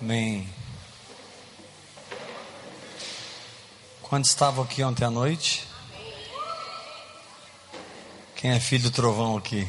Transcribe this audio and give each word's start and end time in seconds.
Amém. 0.00 0.48
Quando 4.00 4.24
estavam 4.24 4.62
aqui 4.62 4.82
ontem 4.84 5.04
à 5.04 5.10
noite? 5.10 5.66
Quem 8.36 8.52
é 8.52 8.60
filho 8.60 8.84
do 8.84 8.90
trovão 8.92 9.36
aqui? 9.36 9.68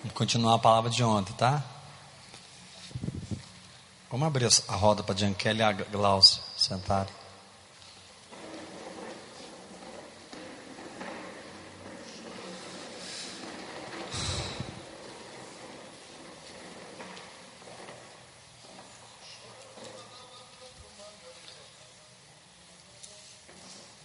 Vamos 0.00 0.12
continuar 0.12 0.56
a 0.56 0.58
palavra 0.58 0.90
de 0.90 1.02
ontem, 1.02 1.32
tá? 1.32 1.64
Vamos 4.10 4.26
abrir 4.26 4.48
a 4.68 4.76
roda 4.76 5.02
para 5.02 5.14
a 5.14 5.16
Giankelli 5.16 5.60
e 5.60 5.62
a 5.62 5.72
Glaucia 5.72 6.42
sentarem. 6.58 7.22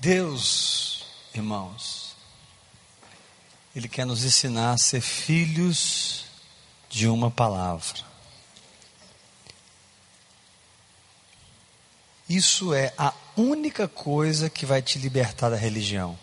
Deus, 0.08 1.04
irmãos, 1.34 2.16
Ele 3.76 3.87
quer 3.98 4.06
nos 4.06 4.24
ensinar 4.24 4.74
a 4.74 4.78
ser 4.78 5.02
filhos 5.02 6.26
de 6.88 7.08
uma 7.08 7.32
palavra. 7.32 7.98
Isso 12.30 12.76
é 12.76 12.94
a 12.96 13.12
única 13.36 13.88
coisa 13.88 14.52
que 14.52 14.68
vai 14.68 14.84
te 14.84 15.00
libertar 15.00 15.50
da 15.50 15.56
religião. 15.56 16.16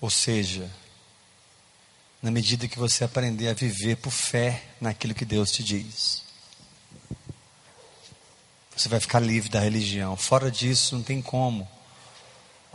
Ou 0.00 0.08
seja, 0.08 0.70
na 2.22 2.30
medida 2.30 2.68
que 2.68 2.78
você 2.78 3.02
aprender 3.02 3.48
a 3.48 3.54
viver 3.54 3.96
por 3.96 4.12
fé 4.12 4.62
naquilo 4.80 5.16
que 5.16 5.24
Deus 5.24 5.50
te 5.50 5.64
diz. 5.64 6.22
Você 8.76 8.88
vai 8.88 9.00
ficar 9.00 9.18
livre 9.18 9.48
da 9.48 9.58
religião. 9.58 10.16
Fora 10.16 10.48
disso, 10.48 10.94
não 10.94 11.02
tem 11.02 11.20
como. 11.20 11.68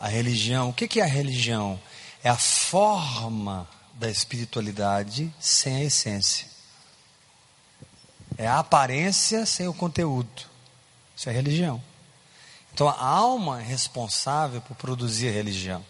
A 0.02 0.08
religião, 0.08 0.70
o 0.70 0.74
que 0.74 1.00
é 1.00 1.04
a 1.04 1.08
religião? 1.08 1.80
É 2.24 2.30
a 2.30 2.36
forma 2.36 3.70
da 3.94 4.10
espiritualidade 4.10 5.32
sem 5.40 5.76
a 5.76 5.84
essência. 5.84 6.48
É 8.36 8.48
a 8.48 8.58
aparência 8.58 9.46
sem 9.46 9.68
o 9.68 9.74
conteúdo. 9.76 10.50
Isso 11.16 11.30
é 11.30 11.32
religião. 11.32 11.80
Então 12.74 12.90
a 12.90 13.00
alma 13.00 13.62
é 13.62 13.64
responsável 13.64 14.60
por 14.62 14.76
produzir 14.76 15.28
a 15.28 15.32
religião. 15.32 15.86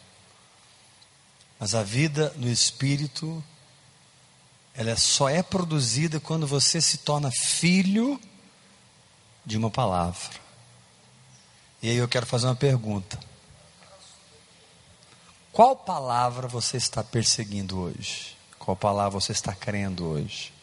Mas 1.57 1.73
a 1.73 1.81
vida 1.81 2.33
no 2.35 2.51
espírito, 2.51 3.41
ela 4.75 4.97
só 4.97 5.29
é 5.29 5.41
produzida 5.41 6.19
quando 6.19 6.45
você 6.45 6.81
se 6.81 6.97
torna 6.97 7.31
filho 7.31 8.19
de 9.45 9.55
uma 9.57 9.71
palavra. 9.71 10.37
E 11.81 11.89
aí 11.89 11.95
eu 11.95 12.09
quero 12.09 12.25
fazer 12.25 12.47
uma 12.47 12.55
pergunta. 12.57 13.30
Qual 15.51 15.75
palavra 15.75 16.47
você 16.47 16.77
está 16.77 17.03
perseguindo 17.03 17.79
hoje? 17.79 18.37
Qual 18.57 18.75
palavra 18.75 19.19
você 19.19 19.33
está 19.33 19.53
crendo 19.53 20.05
hoje? 20.05 20.53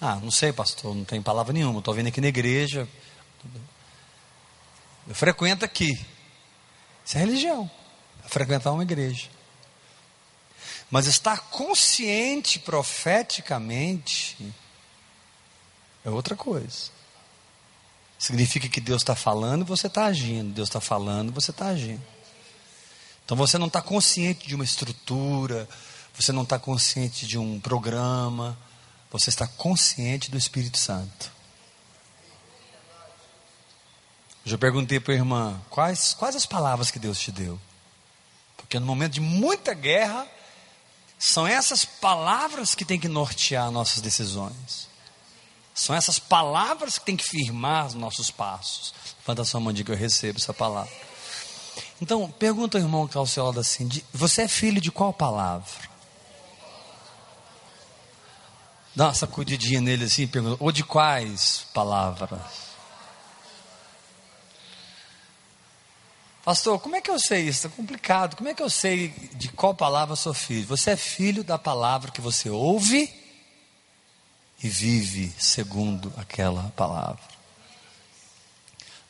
Ah, 0.00 0.16
não 0.16 0.30
sei, 0.30 0.52
pastor, 0.52 0.94
não 0.94 1.04
tem 1.04 1.20
palavra 1.20 1.52
nenhuma. 1.52 1.80
Estou 1.80 1.92
vindo 1.92 2.06
aqui 2.06 2.20
na 2.20 2.28
igreja. 2.28 2.88
Eu 5.06 5.14
frequento 5.14 5.62
aqui. 5.62 5.92
Isso 7.04 7.18
é 7.18 7.20
religião. 7.20 7.70
É 8.24 8.28
frequentar 8.28 8.72
uma 8.72 8.82
igreja. 8.82 9.28
Mas 10.90 11.06
estar 11.06 11.50
consciente 11.50 12.58
profeticamente 12.58 14.54
é 16.04 16.08
outra 16.08 16.34
coisa. 16.34 16.90
Significa 18.20 18.68
que 18.68 18.82
Deus 18.82 19.00
está 19.00 19.16
falando 19.16 19.62
e 19.62 19.64
você 19.64 19.86
está 19.86 20.04
agindo. 20.04 20.52
Deus 20.52 20.68
está 20.68 20.78
falando 20.78 21.30
e 21.30 21.32
você 21.32 21.52
está 21.52 21.68
agindo. 21.68 22.02
Então 23.24 23.34
você 23.34 23.56
não 23.56 23.66
está 23.66 23.80
consciente 23.80 24.46
de 24.46 24.54
uma 24.54 24.62
estrutura, 24.62 25.66
você 26.14 26.30
não 26.30 26.42
está 26.42 26.58
consciente 26.58 27.26
de 27.26 27.38
um 27.38 27.58
programa, 27.58 28.58
você 29.10 29.30
está 29.30 29.46
consciente 29.46 30.30
do 30.30 30.36
Espírito 30.36 30.76
Santo. 30.76 31.32
Eu 34.44 34.58
perguntei 34.58 35.00
para 35.00 35.14
a 35.14 35.16
irmã, 35.16 35.58
quais, 35.70 36.12
quais 36.12 36.36
as 36.36 36.44
palavras 36.44 36.90
que 36.90 36.98
Deus 36.98 37.18
te 37.18 37.32
deu? 37.32 37.58
Porque 38.54 38.78
no 38.78 38.84
momento 38.84 39.12
de 39.12 39.20
muita 39.20 39.72
guerra, 39.72 40.26
são 41.18 41.46
essas 41.46 41.86
palavras 41.86 42.74
que 42.74 42.84
têm 42.84 43.00
que 43.00 43.08
nortear 43.08 43.70
nossas 43.70 44.02
decisões. 44.02 44.89
São 45.80 45.96
essas 45.96 46.18
palavras 46.18 46.98
que 46.98 47.06
têm 47.06 47.16
que 47.16 47.24
firmar 47.24 47.86
os 47.86 47.94
nossos 47.94 48.30
passos. 48.30 48.92
Levanta 49.20 49.46
sua 49.46 49.60
mão 49.60 49.72
diga: 49.72 49.94
Eu 49.94 49.96
recebo 49.96 50.38
essa 50.38 50.52
palavra. 50.52 50.92
Então, 52.02 52.30
pergunta 52.32 52.76
ao 52.76 52.84
irmão 52.84 53.06
que 53.06 53.12
está 53.12 53.18
ao 53.18 53.26
seu 53.26 53.46
lado 53.46 53.58
assim: 53.58 53.88
Você 54.12 54.42
é 54.42 54.48
filho 54.48 54.78
de 54.78 54.92
qual 54.92 55.10
palavra? 55.10 55.88
Dá 58.94 59.06
uma 59.06 59.14
sacudidinha 59.14 59.80
nele 59.80 60.04
assim, 60.04 60.26
pergunta: 60.26 60.62
Ou 60.62 60.70
de 60.70 60.84
quais 60.84 61.64
palavras? 61.72 62.42
Pastor, 66.44 66.78
como 66.78 66.96
é 66.96 67.00
que 67.00 67.10
eu 67.10 67.18
sei 67.18 67.48
isso? 67.48 67.66
Está 67.66 67.68
complicado. 67.70 68.36
Como 68.36 68.50
é 68.50 68.54
que 68.54 68.62
eu 68.62 68.68
sei 68.68 69.08
de 69.32 69.48
qual 69.48 69.74
palavra 69.74 70.14
sou 70.14 70.34
filho? 70.34 70.66
Você 70.66 70.90
é 70.90 70.96
filho 70.96 71.42
da 71.42 71.56
palavra 71.56 72.10
que 72.10 72.20
você 72.20 72.50
ouve 72.50 73.19
e 74.62 74.68
vive 74.68 75.32
segundo 75.38 76.12
aquela 76.16 76.70
palavra. 76.76 77.22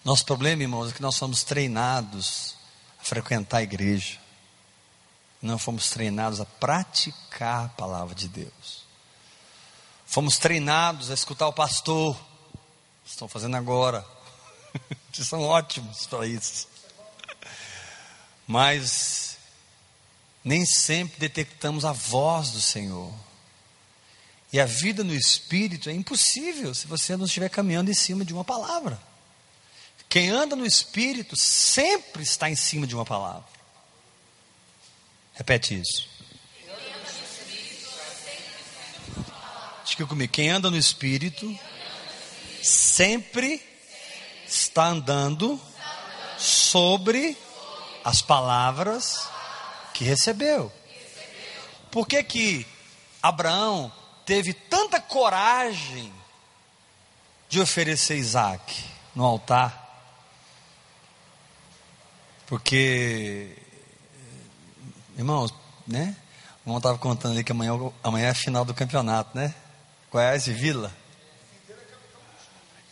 Nosso 0.05 0.25
problema, 0.25 0.63
irmãos, 0.63 0.91
é 0.91 0.95
que 0.95 1.03
nós 1.03 1.17
somos 1.17 1.43
treinados 1.43 2.57
a 3.01 3.05
frequentar 3.05 3.59
a 3.59 3.63
igreja. 3.63 4.19
Não 5.43 5.59
fomos 5.59 5.91
treinados 5.91 6.41
a 6.41 6.47
praticar 6.47 7.67
a 7.67 7.69
palavra 7.71 8.15
de 8.15 8.29
Deus. 8.29 8.85
Fomos 10.07 10.39
treinados 10.39 11.11
a 11.11 11.15
escutar 11.15 11.49
o 11.49 11.53
pastor. 11.53 12.17
Estão 13.05 13.29
fazendo 13.29 13.57
agora. 13.57 14.07
Vocês 15.13 15.29
são 15.29 15.43
ótimos 15.43 16.07
para 16.07 16.27
isso. 16.27 16.69
Mas 18.47 19.37
nem 20.43 20.65
sempre 20.65 21.19
detectamos 21.19 21.85
a 21.85 21.93
voz 21.93 22.53
do 22.53 22.61
Senhor. 22.61 23.13
E 24.53 24.59
a 24.59 24.67
vida 24.67 25.05
no 25.05 25.15
espírito 25.15 25.89
é 25.89 25.93
impossível 25.93 26.75
se 26.75 26.87
você 26.87 27.17
não 27.17 27.27
estiver 27.27 27.49
caminhando 27.49 27.91
em 27.91 27.95
cima 27.95 28.25
de 28.25 28.35
uma 28.35 28.45
palavra. 28.45 29.01
Quem 30.09 30.29
anda 30.29 30.57
no 30.57 30.67
espírito 30.67 31.37
sempre 31.37 32.25
está 32.25 32.51
em 32.51 32.57
cima 32.57 32.85
de 32.85 32.97
uma 32.97 33.05
palavra. 33.05 33.49
Repete 35.35 35.81
isso. 35.81 36.09
Diga 39.85 40.07
comigo. 40.07 40.33
Quem 40.33 40.51
anda 40.51 40.69
no 40.69 40.77
espírito 40.77 41.57
sempre 42.63 43.63
está 44.47 44.89
andando 44.89 45.61
sobre 46.37 47.37
as 48.03 48.21
palavras 48.21 49.29
que 49.95 50.03
recebeu. 50.03 50.73
Por 51.91 52.07
que 52.07 52.23
que 52.25 52.67
Abraão 53.23 53.93
teve 54.31 54.55
tanta 54.55 55.01
coragem 55.01 56.13
de 57.49 57.61
oferecer 57.61 58.17
Isaac 58.17 58.85
no 59.13 59.25
altar, 59.25 60.07
porque, 62.47 63.57
irmãos, 65.19 65.53
né? 65.85 66.15
O 66.65 66.69
irmão 66.69 66.77
estava 66.77 66.97
contando 66.97 67.33
ali 67.33 67.43
que 67.43 67.51
amanhã, 67.51 67.73
amanhã 68.05 68.29
é 68.29 68.31
a 68.31 68.35
final 68.35 68.65
do 68.65 68.73
campeonato, 68.73 69.37
né? 69.37 69.53
Goiás 70.13 70.47
e 70.47 70.53
Vila. 70.53 70.95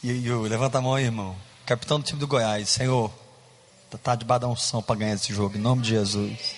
E, 0.02 0.10
e 0.10 0.30
levanta 0.48 0.78
a 0.78 0.80
mão 0.80 0.96
aí, 0.96 1.04
irmão. 1.04 1.36
Capitão 1.64 2.00
do 2.00 2.04
time 2.04 2.18
do 2.18 2.26
Goiás, 2.26 2.68
Senhor, 2.68 3.12
está 3.94 4.16
debaixo 4.16 4.40
da 4.40 4.48
unção 4.48 4.82
para 4.82 4.96
ganhar 4.96 5.14
esse 5.14 5.32
jogo, 5.32 5.56
em 5.56 5.60
nome 5.60 5.82
de 5.82 5.90
Jesus. 5.90 6.56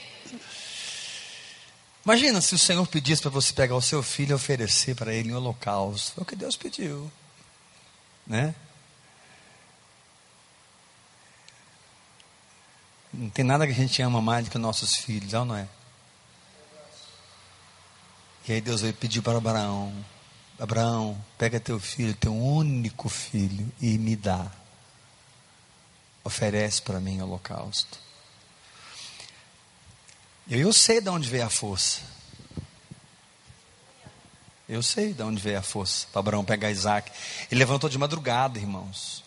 Imagina 2.05 2.41
se 2.41 2.55
o 2.55 2.59
Senhor 2.59 2.87
pedisse 2.87 3.23
para 3.23 3.31
você 3.31 3.53
pegar 3.53 3.77
o 3.77 3.83
seu 3.83 4.03
filho 4.03 4.33
e 4.33 4.35
oferecer 4.35 4.95
para 4.95 5.13
ele 5.13 5.31
em 5.31 5.35
holocausto. 5.35 6.13
Foi 6.13 6.23
o 6.23 6.27
que 6.27 6.35
Deus 6.35 6.57
pediu. 6.57 7.11
Né? 8.27 8.55
Não 13.13 13.29
tem 13.29 13.45
nada 13.45 13.67
que 13.67 13.73
a 13.73 13.77
gente 13.77 14.01
ama 14.01 14.23
mais 14.23 14.45
do 14.45 14.51
que 14.51 14.59
nossos 14.59 14.97
filhos, 14.97 15.33
não 15.33 15.55
é? 15.55 15.69
E 18.49 18.53
aí 18.53 18.61
Deus 18.61 18.81
veio 18.81 18.95
pedir 18.95 19.21
para 19.21 19.39
Abraão: 19.39 19.93
Abraão, 20.59 21.23
pega 21.37 21.61
teu 21.61 21.79
filho, 21.79 22.15
teu 22.15 22.35
único 22.35 23.09
filho, 23.09 23.71
e 23.81 23.99
me 23.99 24.17
dá. 24.17 24.51
Oferece 26.25 26.81
para 26.81 27.01
mim 27.01 27.21
holocausto. 27.21 27.99
Eu, 30.51 30.73
sei 30.73 31.01
de 31.01 31.09
onde 31.09 31.31
veio 31.31 31.47
a 31.47 31.49
força. 31.49 32.01
Eu 34.69 34.83
sei 34.83 35.13
de 35.13 35.23
onde 35.23 35.41
veio 35.41 35.61
a 35.61 35.63
força 35.63 36.09
para 36.13 36.19
Abraão 36.19 36.45
pegar 36.45 36.73
Isaac. 36.73 37.13
Ele 37.49 37.61
levantou 37.61 37.89
de 37.89 37.97
madrugada, 37.97 38.59
irmãos. 38.59 39.23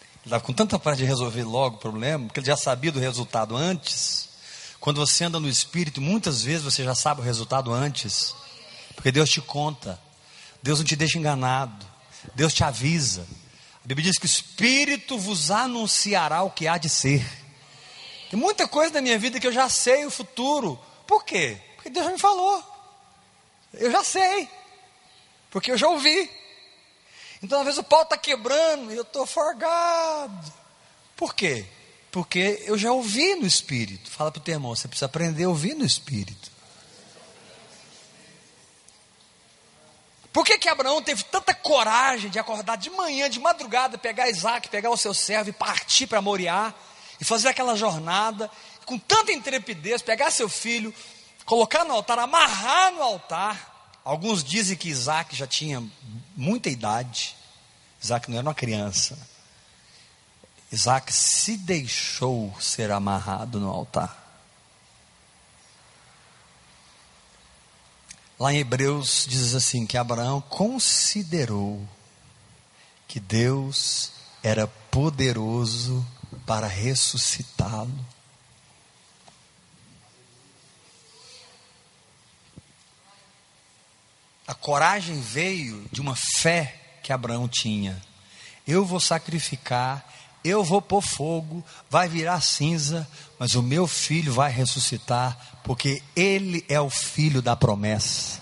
Ele 0.00 0.26
estava 0.26 0.44
com 0.44 0.52
tanta 0.52 0.78
pressa 0.78 0.98
de 0.98 1.06
resolver 1.06 1.44
logo 1.44 1.76
o 1.76 1.78
problema, 1.78 2.26
porque 2.26 2.40
ele 2.40 2.46
já 2.46 2.58
sabia 2.58 2.92
do 2.92 3.00
resultado 3.00 3.56
antes. 3.56 4.28
Quando 4.78 4.98
você 4.98 5.24
anda 5.24 5.40
no 5.40 5.48
Espírito, 5.48 5.98
muitas 5.98 6.42
vezes 6.42 6.62
você 6.62 6.84
já 6.84 6.94
sabe 6.94 7.22
o 7.22 7.24
resultado 7.24 7.72
antes, 7.72 8.34
porque 8.94 9.10
Deus 9.10 9.30
te 9.30 9.40
conta, 9.40 9.98
Deus 10.62 10.78
não 10.78 10.86
te 10.86 10.94
deixa 10.94 11.18
enganado, 11.18 11.86
Deus 12.34 12.52
te 12.52 12.62
avisa. 12.62 13.26
A 13.82 13.88
Bíblia 13.88 14.10
diz 14.10 14.18
que 14.18 14.26
o 14.26 14.26
Espírito 14.26 15.18
vos 15.18 15.50
anunciará 15.50 16.42
o 16.42 16.50
que 16.50 16.68
há 16.68 16.76
de 16.76 16.90
ser. 16.90 17.47
Tem 18.30 18.38
muita 18.38 18.68
coisa 18.68 18.94
na 18.94 19.00
minha 19.00 19.18
vida 19.18 19.40
que 19.40 19.46
eu 19.46 19.52
já 19.52 19.68
sei 19.68 20.04
o 20.04 20.10
futuro. 20.10 20.78
Por 21.06 21.24
quê? 21.24 21.58
Porque 21.76 21.88
Deus 21.88 22.04
já 22.04 22.12
me 22.12 22.18
falou. 22.18 22.62
Eu 23.72 23.90
já 23.90 24.02
sei, 24.02 24.48
porque 25.50 25.70
eu 25.70 25.78
já 25.78 25.88
ouvi. 25.88 26.30
Então, 27.42 27.60
às 27.60 27.64
vezes, 27.64 27.78
o 27.78 27.84
pau 27.84 28.02
está 28.02 28.16
quebrando 28.16 28.92
e 28.92 28.96
eu 28.96 29.02
estou 29.02 29.26
forgado. 29.26 30.52
Por 31.16 31.34
quê? 31.34 31.66
Porque 32.10 32.62
eu 32.64 32.76
já 32.76 32.90
ouvi 32.90 33.34
no 33.36 33.46
Espírito. 33.46 34.10
Fala 34.10 34.30
para 34.30 34.40
o 34.40 34.42
teu 34.42 34.54
irmão, 34.54 34.74
você 34.74 34.88
precisa 34.88 35.06
aprender 35.06 35.44
a 35.44 35.48
ouvir 35.48 35.74
no 35.74 35.84
Espírito. 35.84 36.50
Por 40.32 40.44
que, 40.44 40.58
que 40.58 40.68
Abraão 40.68 41.02
teve 41.02 41.24
tanta 41.24 41.54
coragem 41.54 42.30
de 42.30 42.38
acordar 42.38 42.76
de 42.76 42.90
manhã, 42.90 43.28
de 43.28 43.40
madrugada, 43.40 43.98
pegar 43.98 44.28
Isaac, 44.28 44.68
pegar 44.68 44.90
o 44.90 44.96
seu 44.96 45.14
servo 45.14 45.50
e 45.50 45.52
partir 45.52 46.06
para 46.06 46.22
Moriá 46.22 46.74
e 47.20 47.24
fazer 47.24 47.48
aquela 47.48 47.76
jornada, 47.76 48.50
com 48.84 48.98
tanta 48.98 49.32
intrepidez, 49.32 50.02
pegar 50.02 50.30
seu 50.30 50.48
filho, 50.48 50.94
colocar 51.44 51.84
no 51.84 51.94
altar, 51.94 52.18
amarrar 52.18 52.92
no 52.92 53.02
altar. 53.02 54.00
Alguns 54.04 54.42
dizem 54.42 54.76
que 54.76 54.88
Isaac 54.88 55.34
já 55.36 55.46
tinha 55.46 55.82
muita 56.36 56.70
idade. 56.70 57.36
Isaac 58.02 58.30
não 58.30 58.38
era 58.38 58.46
uma 58.46 58.54
criança. 58.54 59.18
Isaac 60.70 61.12
se 61.12 61.56
deixou 61.56 62.54
ser 62.60 62.90
amarrado 62.90 63.58
no 63.58 63.70
altar. 63.70 64.16
Lá 68.38 68.52
em 68.52 68.58
Hebreus 68.58 69.26
diz 69.28 69.54
assim: 69.54 69.84
que 69.84 69.98
Abraão 69.98 70.40
considerou 70.40 71.86
que 73.08 73.18
Deus 73.18 74.12
era 74.42 74.66
poderoso 74.66 76.06
para 76.48 76.66
ressuscitá-lo 76.66 77.94
A 84.48 84.54
coragem 84.54 85.20
veio 85.20 85.86
de 85.92 86.00
uma 86.00 86.16
fé 86.16 86.74
que 87.02 87.12
Abraão 87.12 87.46
tinha. 87.46 88.02
Eu 88.66 88.82
vou 88.82 88.98
sacrificar, 88.98 90.10
eu 90.42 90.64
vou 90.64 90.80
pôr 90.80 91.02
fogo, 91.02 91.62
vai 91.90 92.08
virar 92.08 92.40
cinza, 92.40 93.06
mas 93.38 93.54
o 93.54 93.62
meu 93.62 93.86
filho 93.86 94.32
vai 94.32 94.50
ressuscitar, 94.50 95.36
porque 95.62 96.02
ele 96.16 96.64
é 96.66 96.80
o 96.80 96.88
filho 96.88 97.42
da 97.42 97.54
promessa. 97.54 98.40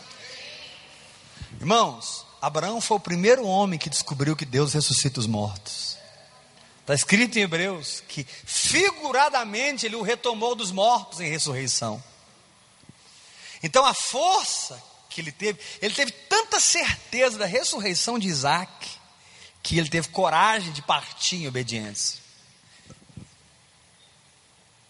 Irmãos, 1.59 2.25
Abraão 2.41 2.81
foi 2.81 2.99
o 2.99 3.01
primeiro 3.01 3.45
homem 3.45 3.77
que 3.77 3.91
descobriu 3.91 4.37
que 4.37 4.45
Deus 4.45 4.75
ressuscita 4.75 5.19
os 5.19 5.27
mortos. 5.27 5.99
Está 6.87 6.95
escrito 6.95 7.37
em 7.37 7.43
Hebreus 7.43 8.01
que 8.07 8.25
figuradamente 8.45 9.87
ele 9.87 9.97
o 9.97 10.03
retomou 10.03 10.55
dos 10.55 10.71
mortos 10.71 11.19
em 11.19 11.29
ressurreição. 11.29 12.01
Então 13.61 13.85
a 13.85 13.93
força 13.93 14.81
que 15.11 15.21
ele 15.21 15.33
teve, 15.33 15.59
ele 15.83 15.93
teve 15.93 16.13
tanta 16.13 16.61
certeza 16.61 17.39
da 17.39 17.45
ressurreição 17.45 18.21
de 18.21 18.29
Isaac, 18.29 18.89
que 19.65 19.77
ele 19.77 19.89
teve 19.89 20.07
coragem 20.11 20.73
de 20.73 20.81
partir 20.81 21.35
em 21.35 21.49
obediência. 21.49 22.21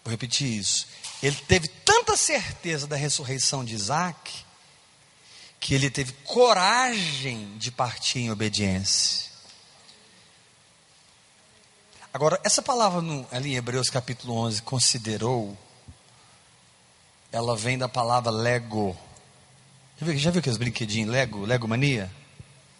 Vou 0.03 0.11
repetir 0.11 0.47
isso. 0.47 0.87
Ele 1.23 1.35
teve 1.47 1.67
tanta 1.67 2.15
certeza 2.15 2.85
da 2.85 2.95
ressurreição 2.95 3.65
de 3.65 3.73
Isaac, 3.73 4.45
que 5.59 5.73
ele 5.73 5.89
teve 5.89 6.11
coragem 6.23 7.57
de 7.57 7.71
partir 7.71 8.19
em 8.19 8.29
obediência. 8.29 9.31
Agora, 12.17 12.41
essa 12.43 12.63
palavra 12.63 12.99
no, 12.99 13.27
ali 13.31 13.51
em 13.51 13.57
Hebreus 13.57 13.91
capítulo 13.91 14.33
11, 14.33 14.63
considerou, 14.63 15.55
ela 17.31 17.55
vem 17.55 17.77
da 17.77 17.87
palavra 17.87 18.31
lego 18.31 18.97
já 19.99 20.05
viu, 20.07 20.17
já 20.17 20.31
viu 20.31 20.39
aqueles 20.39 20.57
brinquedinhos 20.57 21.11
Lego, 21.11 21.45
Lego 21.45 21.67
Mania? 21.67 22.11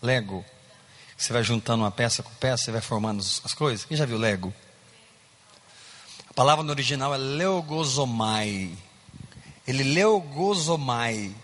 Lego. 0.02 0.44
Você 1.16 1.32
vai 1.32 1.44
juntando 1.44 1.84
uma 1.84 1.92
peça 1.92 2.24
com 2.24 2.34
peça, 2.34 2.64
você 2.64 2.72
vai 2.72 2.82
formando 2.82 3.20
as 3.20 3.54
coisas. 3.54 3.86
Quem 3.86 3.96
já 3.96 4.08
viu 4.08 4.18
Lego? 4.18 4.52
A 6.28 6.34
palavra 6.34 6.64
no 6.64 6.72
original 6.72 7.14
é 7.14 7.18
leogozomai. 7.20 8.76
Ele 9.68 9.84
leogozomai. 9.84 11.36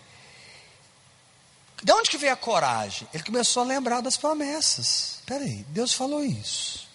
De 1.80 1.92
onde 1.92 2.10
que 2.10 2.18
veio 2.18 2.32
a 2.32 2.36
coragem? 2.36 3.06
Ele 3.14 3.22
começou 3.22 3.62
a 3.62 3.66
lembrar 3.66 4.00
das 4.00 4.16
promessas. 4.16 5.20
Espera 5.20 5.44
aí, 5.44 5.64
Deus 5.68 5.94
falou 5.94 6.24
isso. 6.24 6.92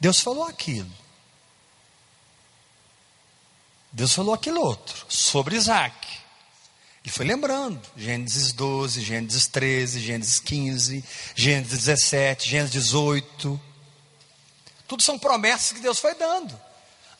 Deus 0.00 0.20
falou 0.20 0.44
aquilo. 0.44 0.90
Deus 3.90 4.14
falou 4.14 4.34
aquilo 4.34 4.60
outro, 4.60 5.06
sobre 5.08 5.56
Isaac. 5.56 6.06
Ele 7.02 7.12
foi 7.12 7.26
lembrando, 7.26 7.80
Gênesis 7.96 8.52
12, 8.52 9.00
Gênesis 9.00 9.46
13, 9.46 10.00
Gênesis 10.00 10.40
15, 10.40 11.04
Gênesis 11.34 11.78
17, 11.84 12.48
Gênesis 12.48 12.72
18. 12.72 13.60
Tudo 14.86 15.02
são 15.02 15.18
promessas 15.18 15.72
que 15.72 15.80
Deus 15.80 15.98
foi 15.98 16.14
dando. 16.14 16.58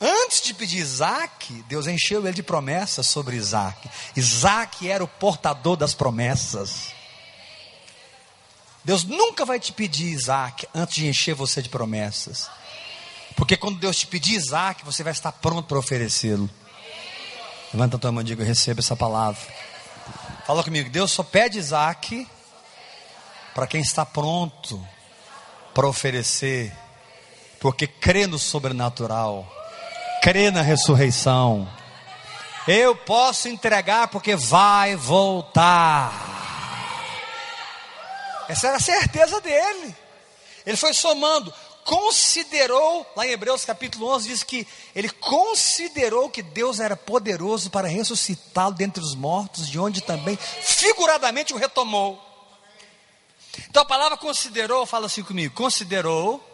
Antes 0.00 0.42
de 0.42 0.54
pedir 0.54 0.78
Isaac, 0.78 1.52
Deus 1.68 1.86
encheu 1.86 2.24
ele 2.24 2.34
de 2.34 2.42
promessas 2.42 3.06
sobre 3.06 3.36
Isaac. 3.36 3.88
Isaac 4.14 4.88
era 4.88 5.02
o 5.02 5.08
portador 5.08 5.76
das 5.76 5.94
promessas. 5.94 6.92
Deus 8.84 9.04
nunca 9.04 9.44
vai 9.44 9.58
te 9.58 9.72
pedir 9.72 10.12
Isaac 10.12 10.68
antes 10.72 10.94
de 10.94 11.08
encher 11.08 11.34
você 11.34 11.60
de 11.60 11.68
promessas. 11.68 12.48
Porque 13.38 13.56
quando 13.56 13.78
Deus 13.78 13.96
te 13.96 14.06
pedir 14.08 14.34
Isaac, 14.34 14.84
você 14.84 15.04
vai 15.04 15.12
estar 15.12 15.30
pronto 15.30 15.62
para 15.68 15.78
oferecê-lo. 15.78 16.50
Levanta 17.72 17.96
a 17.96 18.00
tua 18.00 18.10
mão 18.10 18.20
e 18.20 18.24
diga: 18.24 18.42
receba 18.42 18.80
essa 18.80 18.96
palavra. 18.96 19.40
Fala 20.44 20.64
comigo, 20.64 20.90
Deus 20.90 21.12
só 21.12 21.22
pede 21.22 21.56
Isaac 21.56 22.26
para 23.54 23.68
quem 23.68 23.80
está 23.80 24.04
pronto 24.04 24.84
para 25.72 25.86
oferecer, 25.86 26.76
porque 27.60 27.86
crê 27.86 28.26
no 28.26 28.40
sobrenatural, 28.40 29.46
crê 30.20 30.50
na 30.50 30.60
ressurreição. 30.60 31.70
Eu 32.66 32.96
posso 32.96 33.48
entregar 33.48 34.08
porque 34.08 34.34
vai 34.34 34.96
voltar. 34.96 36.12
Essa 38.48 38.66
era 38.66 38.78
a 38.78 38.80
certeza 38.80 39.40
dele. 39.40 39.94
Ele 40.66 40.76
foi 40.76 40.92
somando 40.92 41.54
considerou, 41.88 43.10
lá 43.16 43.26
em 43.26 43.30
Hebreus 43.30 43.64
capítulo 43.64 44.08
11, 44.14 44.28
diz 44.28 44.42
que 44.42 44.68
ele 44.94 45.08
considerou 45.08 46.28
que 46.28 46.42
Deus 46.42 46.80
era 46.80 46.94
poderoso 46.94 47.70
para 47.70 47.88
ressuscitá-lo 47.88 48.74
dentre 48.74 49.02
os 49.02 49.14
mortos, 49.14 49.66
de 49.66 49.78
onde 49.78 50.02
também 50.02 50.36
figuradamente 50.36 51.54
o 51.54 51.56
retomou. 51.56 52.22
Então 53.70 53.82
a 53.82 53.86
palavra 53.86 54.18
considerou, 54.18 54.84
fala 54.84 55.06
assim 55.06 55.22
comigo, 55.22 55.54
considerou, 55.54 56.44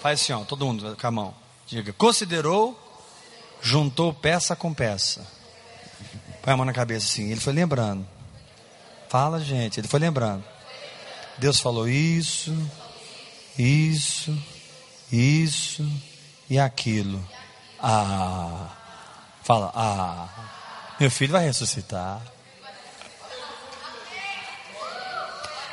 faz 0.00 0.20
assim, 0.20 0.32
ó, 0.32 0.44
todo 0.44 0.64
mundo 0.64 0.96
com 1.00 1.06
a 1.08 1.10
mão, 1.10 1.34
diga, 1.66 1.92
considerou, 1.92 2.78
juntou 3.60 4.14
peça 4.14 4.54
com 4.54 4.72
peça. 4.72 5.26
Põe 6.42 6.54
a 6.54 6.56
mão 6.56 6.64
na 6.64 6.72
cabeça 6.72 7.06
assim, 7.06 7.28
ele 7.28 7.40
foi 7.40 7.52
lembrando. 7.52 8.06
Fala, 9.08 9.40
gente, 9.40 9.80
ele 9.80 9.88
foi 9.88 9.98
lembrando. 9.98 10.44
Deus 11.38 11.58
falou 11.58 11.88
isso, 11.88 12.56
isso, 13.58 14.36
isso 15.10 15.88
e 16.48 16.58
aquilo. 16.58 17.26
Ah, 17.80 18.76
fala, 19.42 19.72
ah, 19.74 20.28
meu 20.98 21.10
filho 21.10 21.32
vai 21.32 21.44
ressuscitar. 21.44 22.22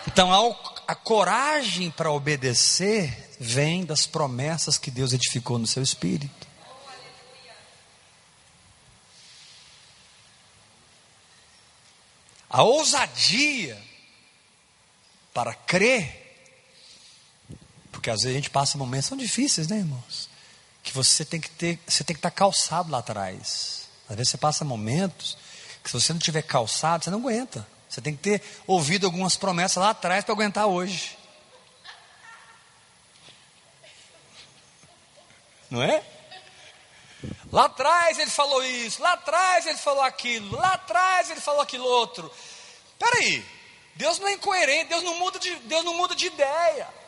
Então, 0.08 0.32
a, 0.32 0.92
a 0.92 0.96
coragem 0.96 1.90
para 1.90 2.12
obedecer 2.12 3.30
vem 3.40 3.86
das 3.86 4.06
promessas 4.06 4.78
que 4.78 4.92
Deus 4.92 5.14
edificou 5.14 5.58
no 5.58 5.66
seu 5.66 5.82
espírito. 5.82 6.48
A 12.50 12.64
ousadia 12.64 13.82
para 15.34 15.54
crer 15.54 16.21
porque 18.02 18.10
às 18.10 18.22
vezes 18.22 18.36
a 18.36 18.40
gente 18.40 18.50
passa 18.50 18.80
momentos 18.80 19.10
tão 19.10 19.18
difíceis, 19.18 19.68
né, 19.68 19.78
irmãos? 19.78 20.28
que 20.84 20.92
você 20.92 21.24
tem 21.24 21.40
que 21.40 21.50
ter, 21.50 21.80
você 21.88 22.04
tem 22.04 22.16
que 22.16 22.20
estar 22.20 22.32
calçado 22.32 22.92
lá 22.92 22.98
atrás. 22.98 23.88
Às 24.10 24.16
vezes 24.16 24.32
você 24.32 24.38
passa 24.38 24.66
momentos 24.66 25.38
que 25.84 25.90
se 25.90 26.00
você 26.00 26.12
não 26.12 26.20
tiver 26.20 26.42
calçado, 26.42 27.04
você 27.04 27.12
não 27.12 27.20
aguenta. 27.20 27.68
Você 27.88 28.02
tem 28.02 28.16
que 28.16 28.22
ter 28.24 28.42
ouvido 28.66 29.06
algumas 29.06 29.36
promessas 29.36 29.78
lá 29.78 29.92
atrás 29.92 30.24
para 30.24 30.34
aguentar 30.34 30.66
hoje. 30.66 31.16
Não 35.70 35.84
é? 35.84 36.04
Lá 37.52 37.66
atrás 37.66 38.18
ele 38.18 38.32
falou 38.32 38.64
isso, 38.64 39.02
lá 39.02 39.14
atrás 39.14 39.68
ele 39.68 39.78
falou 39.78 40.02
aquilo, 40.02 40.58
lá 40.58 40.74
atrás 40.74 41.30
ele 41.30 41.40
falou 41.40 41.62
aquilo 41.62 41.86
outro. 41.86 42.34
Peraí, 42.98 43.46
Deus 43.96 44.18
não 44.18 44.28
é 44.28 44.34
incoerente, 44.34 44.90
Deus 44.90 45.04
não 45.04 45.20
muda 45.20 45.38
de, 45.38 45.56
Deus 45.58 45.86
não 45.86 45.94
muda 45.94 46.16
de 46.16 46.26
ideia. 46.26 47.01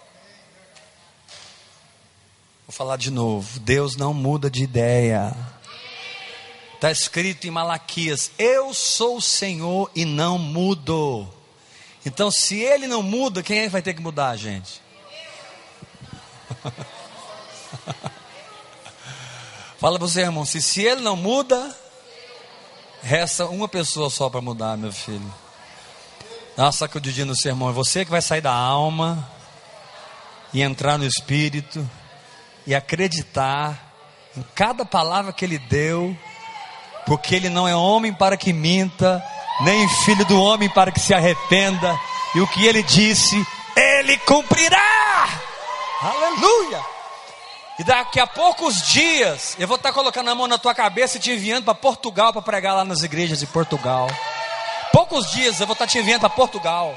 Vou 2.73 2.77
falar 2.79 2.97
de 2.97 3.11
novo, 3.11 3.59
Deus 3.59 3.95
não 3.95 4.15
muda 4.15 4.49
de 4.49 4.63
ideia. 4.63 5.31
Está 6.73 6.89
escrito 6.89 7.45
em 7.45 7.51
Malaquias: 7.51 8.31
Eu 8.35 8.73
sou 8.73 9.17
o 9.17 9.21
Senhor 9.21 9.91
e 9.93 10.03
não 10.05 10.39
mudo. 10.39 11.31
Então, 12.03 12.31
se 12.31 12.59
Ele 12.59 12.87
não 12.87 13.03
muda, 13.03 13.43
quem 13.43 13.59
é 13.59 13.63
que 13.65 13.69
vai 13.69 13.83
ter 13.83 13.93
que 13.93 14.01
mudar, 14.01 14.35
gente? 14.37 14.81
Fala 19.77 19.99
para 19.99 20.07
você, 20.07 20.21
irmão, 20.21 20.43
se, 20.43 20.59
se 20.59 20.81
Ele 20.81 21.01
não 21.01 21.15
muda, 21.15 21.77
resta 23.03 23.45
uma 23.45 23.67
pessoa 23.67 24.09
só 24.09 24.31
para 24.31 24.41
mudar, 24.41 24.75
meu 24.77 24.91
filho. 24.91 25.31
Dá 26.57 26.63
uma 26.63 26.71
sacudidinha 26.71 27.27
no 27.27 27.35
sermão. 27.35 27.69
É 27.69 27.71
você 27.71 28.03
que 28.03 28.09
vai 28.09 28.23
sair 28.23 28.41
da 28.41 28.51
alma 28.51 29.29
e 30.51 30.63
entrar 30.63 30.97
no 30.97 31.05
Espírito 31.05 31.87
e 32.65 32.73
acreditar 32.73 33.93
em 34.35 34.43
cada 34.55 34.85
palavra 34.85 35.33
que 35.33 35.45
Ele 35.45 35.57
deu 35.57 36.15
porque 37.05 37.35
ele 37.35 37.49
não 37.49 37.67
é 37.67 37.75
homem 37.75 38.13
para 38.13 38.37
que 38.37 38.53
minta, 38.53 39.23
nem 39.61 39.87
filho 40.03 40.25
do 40.25 40.41
homem 40.41 40.69
para 40.69 40.91
que 40.91 40.99
se 40.99 41.13
arrependa, 41.13 41.99
e 42.35 42.41
o 42.41 42.47
que 42.47 42.65
ele 42.65 42.81
disse, 42.81 43.45
ele 43.75 44.17
cumprirá. 44.19 45.27
Aleluia! 46.01 46.81
E 47.79 47.83
daqui 47.83 48.19
a 48.19 48.27
poucos 48.27 48.87
dias, 48.87 49.55
eu 49.59 49.67
vou 49.67 49.77
estar 49.77 49.91
colocando 49.91 50.29
a 50.29 50.35
mão 50.35 50.47
na 50.47 50.57
tua 50.57 50.75
cabeça 50.75 51.17
e 51.17 51.19
te 51.19 51.31
enviando 51.31 51.65
para 51.65 51.73
Portugal 51.73 52.31
para 52.31 52.41
pregar 52.41 52.75
lá 52.75 52.85
nas 52.85 53.01
igrejas 53.01 53.39
de 53.39 53.47
Portugal. 53.47 54.07
Poucos 54.91 55.31
dias 55.31 55.59
eu 55.59 55.65
vou 55.65 55.73
estar 55.73 55.87
te 55.87 55.97
enviando 55.97 56.21
para 56.21 56.29
Portugal. 56.29 56.95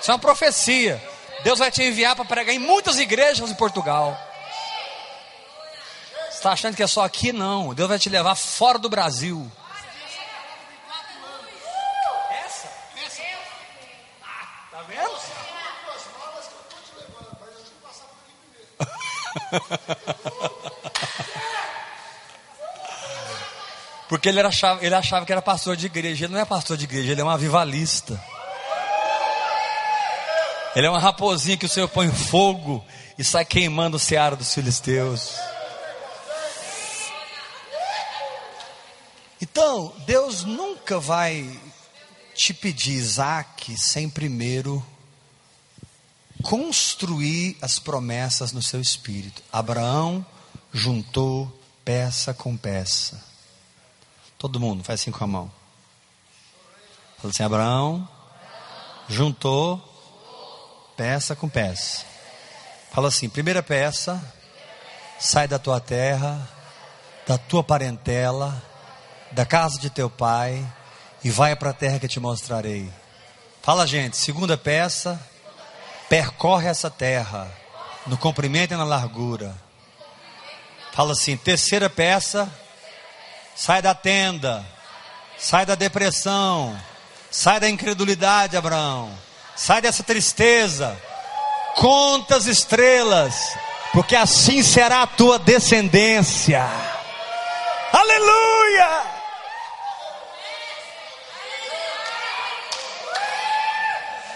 Isso 0.00 0.10
é 0.10 0.14
uma 0.14 0.20
profecia. 0.20 1.02
Deus 1.44 1.58
vai 1.58 1.70
te 1.70 1.82
enviar 1.82 2.16
para 2.16 2.24
pregar 2.24 2.54
em 2.54 2.58
muitas 2.58 2.98
igrejas 2.98 3.48
de 3.48 3.54
Portugal 3.54 4.18
está 6.44 6.52
achando 6.52 6.76
que 6.76 6.82
é 6.82 6.86
só 6.86 7.02
aqui? 7.02 7.32
Não. 7.32 7.72
Deus 7.72 7.88
vai 7.88 7.98
te 7.98 8.10
levar 8.10 8.34
fora 8.34 8.78
do 8.78 8.90
Brasil. 8.90 9.50
Essa? 12.44 12.68
Essa? 13.02 13.22
Ah, 14.22 14.46
tá 14.70 14.82
vendo? 14.82 15.14
Porque 24.06 24.28
ele 24.28 24.40
achava, 24.40 24.84
ele 24.84 24.94
achava 24.94 25.24
que 25.24 25.32
era 25.32 25.40
pastor 25.40 25.76
de 25.76 25.86
igreja. 25.86 26.26
Ele 26.26 26.34
não 26.34 26.40
é 26.40 26.44
pastor 26.44 26.76
de 26.76 26.84
igreja, 26.84 27.12
ele 27.12 27.22
é 27.22 27.24
um 27.24 27.30
avivalista. 27.30 28.22
Ele 30.74 30.86
é 30.86 30.90
uma 30.90 30.98
raposinha 30.98 31.56
que 31.56 31.66
o 31.66 31.68
Senhor 31.68 31.88
põe 31.88 32.10
fogo 32.10 32.84
e 33.16 33.22
sai 33.22 33.44
queimando 33.44 33.96
o 33.96 34.00
seara 34.00 34.34
dos 34.34 34.52
filisteus. 34.52 35.36
Então, 39.40 39.94
Deus 40.04 40.42
nunca 40.42 40.98
vai 40.98 41.60
te 42.34 42.52
pedir 42.52 42.94
Isaac 42.94 43.76
sem 43.78 44.08
primeiro 44.08 44.84
construir 46.42 47.56
as 47.62 47.78
promessas 47.78 48.52
no 48.52 48.60
seu 48.60 48.80
espírito. 48.80 49.42
Abraão 49.52 50.26
juntou 50.72 51.50
peça 51.84 52.34
com 52.34 52.56
peça. 52.56 53.22
Todo 54.36 54.58
mundo 54.58 54.82
faz 54.82 55.00
assim 55.00 55.12
com 55.12 55.22
a 55.22 55.26
mão. 55.26 55.52
Fala 57.18 57.30
assim: 57.30 57.44
Abraão 57.44 58.08
juntou 59.08 59.93
peça 60.96 61.34
com 61.34 61.48
peça. 61.48 62.04
Fala 62.92 63.08
assim: 63.08 63.28
primeira 63.28 63.62
peça, 63.62 64.22
sai 65.18 65.48
da 65.48 65.58
tua 65.58 65.80
terra, 65.80 66.48
da 67.26 67.38
tua 67.38 67.62
parentela 67.62 68.62
da 69.34 69.44
casa 69.44 69.78
de 69.80 69.90
teu 69.90 70.08
pai 70.08 70.64
e 71.22 71.28
vai 71.28 71.56
para 71.56 71.70
a 71.70 71.74
terra 71.74 71.98
que 71.98 72.06
te 72.06 72.20
mostrarei. 72.20 72.88
Fala, 73.62 73.86
gente, 73.86 74.16
segunda 74.16 74.56
peça, 74.56 75.20
percorre 76.08 76.68
essa 76.68 76.88
terra 76.88 77.50
no 78.06 78.16
comprimento 78.16 78.74
e 78.74 78.76
na 78.76 78.84
largura. 78.84 79.54
Fala 80.92 81.12
assim, 81.12 81.36
terceira 81.36 81.90
peça, 81.90 82.48
sai 83.56 83.82
da 83.82 83.94
tenda, 83.94 84.64
sai 85.36 85.66
da 85.66 85.74
depressão, 85.74 86.78
sai 87.28 87.58
da 87.58 87.68
incredulidade, 87.68 88.56
Abraão, 88.56 89.12
sai 89.56 89.80
dessa 89.80 90.02
tristeza, 90.02 91.00
conta 91.76 92.36
as 92.36 92.46
estrelas, 92.46 93.56
porque 93.92 94.16
assim 94.16 94.62
será 94.62 95.02
a 95.02 95.06
tua 95.06 95.38
descendência. 95.38 96.64
Aleluia! 97.92 99.02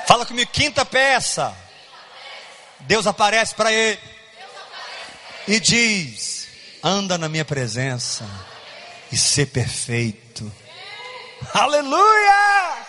Fala 0.07 0.25
comigo, 0.25 0.51
quinta 0.51 0.85
peça. 0.87 1.55
Deus 2.81 3.07
aparece 3.07 3.55
para 3.55 3.73
ele 3.73 4.01
e 5.47 5.61
diz: 5.61 6.49
anda 6.83 7.19
na 7.19 7.29
minha 7.29 7.45
presença 7.45 8.25
e 9.13 9.17
ser 9.17 9.47
perfeito. 9.47 10.51
Aleluia! 11.53 12.88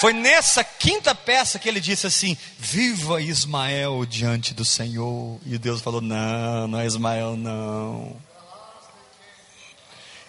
Foi 0.00 0.14
nessa 0.14 0.64
quinta 0.64 1.14
peça 1.14 1.58
que 1.58 1.68
ele 1.68 1.78
disse 1.78 2.06
assim: 2.06 2.34
Viva 2.58 3.20
Ismael 3.20 4.06
diante 4.06 4.54
do 4.54 4.64
Senhor. 4.64 5.38
E 5.44 5.58
Deus 5.58 5.82
falou: 5.82 6.00
Não, 6.00 6.66
não 6.66 6.80
é 6.80 6.86
Ismael, 6.86 7.36
não. 7.36 8.16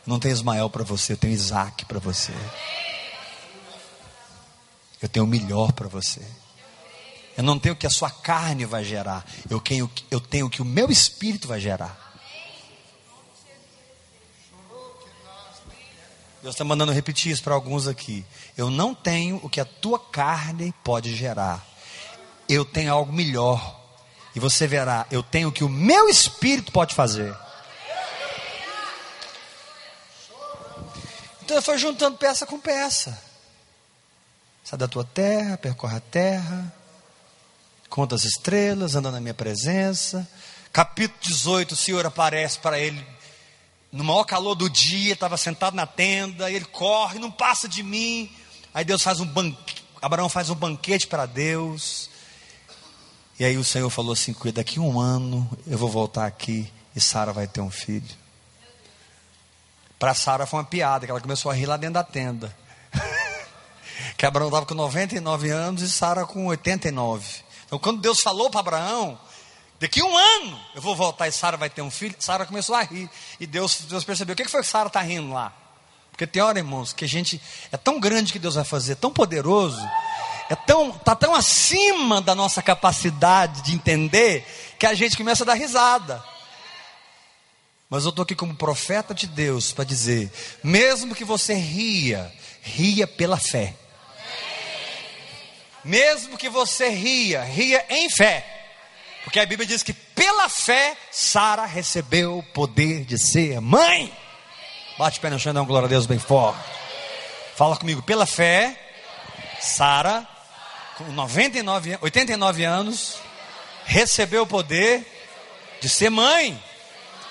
Não 0.05 0.19
tem 0.19 0.29
Ismael 0.29 0.69
para 0.69 0.83
você, 0.83 1.13
eu 1.13 1.17
tenho 1.17 1.33
Isaac 1.33 1.85
para 1.85 1.99
você. 1.99 2.33
Eu 5.01 5.07
tenho 5.07 5.23
o 5.23 5.27
melhor 5.27 5.71
para 5.71 5.87
você. 5.87 6.21
Eu 7.37 7.43
não 7.45 7.57
tenho 7.57 7.73
o 7.73 7.77
que 7.77 7.87
a 7.87 7.89
sua 7.89 8.09
carne 8.09 8.65
vai 8.65 8.83
gerar. 8.83 9.25
Eu 9.49 9.61
tenho, 9.61 9.89
eu 10.11 10.19
tenho 10.19 10.47
o 10.47 10.49
que 10.49 10.61
o 10.61 10.65
meu 10.65 10.91
espírito 10.91 11.47
vai 11.47 11.61
gerar. 11.61 12.11
Deus 16.41 16.55
está 16.55 16.63
mandando 16.63 16.91
repetir 16.91 17.31
isso 17.31 17.43
para 17.43 17.53
alguns 17.53 17.88
aqui. 17.88 18.25
Eu 18.57 18.71
não 18.71 18.95
tenho 18.95 19.39
o 19.43 19.50
que 19.50 19.62
a 19.62 19.65
tua 19.65 20.00
carne 20.00 20.74
pode 20.83 21.15
gerar. 21.15 21.63
Eu 22.50 22.65
tenho 22.65 22.91
algo 22.91 23.13
melhor. 23.13 23.79
E 24.36 24.39
você 24.39 24.65
verá, 24.65 25.05
eu 25.12 25.21
tenho 25.21 25.50
o 25.50 25.51
que 25.51 25.63
o 25.63 25.69
meu 25.69 26.10
espírito 26.10 26.71
pode 26.71 26.95
fazer. 26.95 27.36
Então 31.43 31.57
eu 31.57 31.62
fui 31.62 31.77
juntando 31.77 32.17
peça 32.17 32.45
com 32.45 32.60
peça. 32.60 33.21
Sai 34.63 34.79
da 34.79 34.88
tua 34.88 35.03
terra, 35.03 35.57
percorre 35.57 35.98
a 35.98 36.01
terra, 36.01 36.74
conta 37.89 38.15
as 38.15 38.24
estrelas, 38.24 38.95
anda 38.95 39.12
na 39.12 39.19
minha 39.19 39.33
presença. 39.33 40.27
Capítulo 40.71 41.19
18, 41.21 41.74
o 41.74 41.75
Senhor 41.75 42.05
aparece 42.05 42.57
para 42.57 42.79
ele 42.79 43.05
no 43.91 44.03
maior 44.03 44.24
calor 44.24 44.55
do 44.55 44.69
dia, 44.69 45.13
estava 45.13 45.36
sentado 45.38 45.75
na 45.75 45.86
tenda, 45.86 46.50
ele 46.50 46.65
corre, 46.65 47.19
não 47.19 47.29
passa 47.29 47.67
de 47.67 47.83
mim. 47.83 48.31
Aí 48.74 48.86
Deus 48.86 49.01
faz 49.01 49.19
um 49.19 49.25
banquete, 49.25 49.83
Abraão 50.01 50.29
faz 50.29 50.50
um 50.50 50.55
banquete 50.55 51.07
para 51.07 51.25
Deus. 51.25 52.10
E 53.39 53.43
aí 53.43 53.57
o 53.57 53.63
Senhor 53.63 53.89
falou 53.89 54.13
assim: 54.13 54.36
daqui 54.53 54.79
um 54.79 55.00
ano 55.00 55.50
eu 55.67 55.77
vou 55.77 55.89
voltar 55.89 56.25
aqui 56.25 56.71
e 56.95 57.01
Sara 57.01 57.33
vai 57.33 57.48
ter 57.48 57.62
um 57.62 57.71
filho. 57.71 58.21
Para 60.00 60.13
Sara 60.13 60.45
foi 60.45 60.60
uma 60.60 60.65
piada, 60.65 61.05
que 61.05 61.12
ela 61.12 61.21
começou 61.21 61.51
a 61.51 61.53
rir 61.53 61.65
lá 61.65 61.77
dentro 61.77 61.95
da 61.95 62.03
tenda 62.03 62.55
que 64.17 64.25
Abraão 64.25 64.48
estava 64.48 64.65
com 64.65 64.74
99 64.74 65.50
anos 65.50 65.81
e 65.81 65.89
Sara 65.89 66.25
com 66.25 66.48
89. 66.48 67.27
Então, 67.65 67.79
quando 67.79 68.01
Deus 68.01 68.19
falou 68.19 68.50
para 68.50 68.60
Abraão, 68.60 69.19
daqui 69.81 70.01
um 70.01 70.15
ano 70.15 70.59
eu 70.75 70.81
vou 70.81 70.95
voltar 70.95 71.27
e 71.27 71.31
Sara 71.31 71.57
vai 71.57 71.69
ter 71.69 71.81
um 71.81 71.89
filho, 71.91 72.15
Sara 72.19 72.45
começou 72.45 72.75
a 72.75 72.83
rir. 72.83 73.09
E 73.39 73.47
Deus, 73.47 73.81
Deus 73.81 74.03
percebeu: 74.03 74.33
o 74.33 74.35
que, 74.38 74.47
foi 74.47 74.61
que 74.61 74.67
Sara 74.67 74.88
está 74.88 75.01
rindo 75.01 75.33
lá? 75.33 75.51
Porque 76.11 76.27
tem 76.27 76.41
hora, 76.41 76.59
irmãos, 76.59 76.93
que 76.93 77.03
a 77.03 77.07
gente. 77.07 77.41
É 77.71 77.77
tão 77.77 78.00
grande 78.00 78.31
que 78.31 78.39
Deus 78.39 78.55
vai 78.55 78.63
fazer, 78.63 78.95
tão 78.95 79.11
poderoso, 79.11 79.81
é 80.50 80.55
tão, 80.55 80.91
está 80.91 81.15
tão 81.15 81.33
acima 81.33 82.21
da 82.21 82.35
nossa 82.35 82.61
capacidade 82.61 83.63
de 83.63 83.73
entender, 83.73 84.45
que 84.77 84.85
a 84.85 84.93
gente 84.93 85.17
começa 85.17 85.43
a 85.43 85.47
dar 85.47 85.55
risada. 85.55 86.23
Mas 87.89 88.03
eu 88.03 88.09
estou 88.09 88.23
aqui 88.23 88.35
como 88.35 88.55
profeta 88.55 89.13
de 89.13 89.25
Deus 89.25 89.71
para 89.71 89.83
dizer: 89.83 90.31
mesmo 90.63 91.15
que 91.15 91.25
você 91.25 91.55
ria, 91.55 92.31
ria 92.61 93.07
pela 93.07 93.38
fé. 93.38 93.75
Mesmo 95.83 96.38
que 96.38 96.47
você 96.47 96.89
ria, 96.89 97.41
ria 97.43 97.83
em 97.89 98.07
fé. 98.11 98.50
Porque 99.31 99.39
a 99.39 99.45
Bíblia 99.45 99.65
diz 99.65 99.81
que 99.81 99.93
pela 99.93 100.50
fé 100.50 100.93
Sara 101.09 101.65
recebeu 101.65 102.39
o 102.39 102.43
poder 102.43 103.05
de 103.05 103.17
ser 103.17 103.61
mãe. 103.61 104.13
Bate 104.97 105.19
o 105.19 105.21
pé 105.21 105.29
no 105.29 105.39
chão 105.39 105.53
dá 105.53 105.61
um 105.61 105.65
glória 105.65 105.85
a 105.85 105.89
Deus 105.89 106.05
bem 106.05 106.19
forte. 106.19 106.59
Fala 107.55 107.77
comigo, 107.77 108.01
pela 108.01 108.25
fé, 108.25 108.77
Sara, 109.57 110.27
com 110.97 111.05
99, 111.05 111.97
89 112.01 112.65
anos, 112.65 113.19
recebeu 113.85 114.41
o 114.43 114.47
poder 114.47 115.09
de 115.79 115.88
ser 115.88 116.09
mãe. 116.09 116.61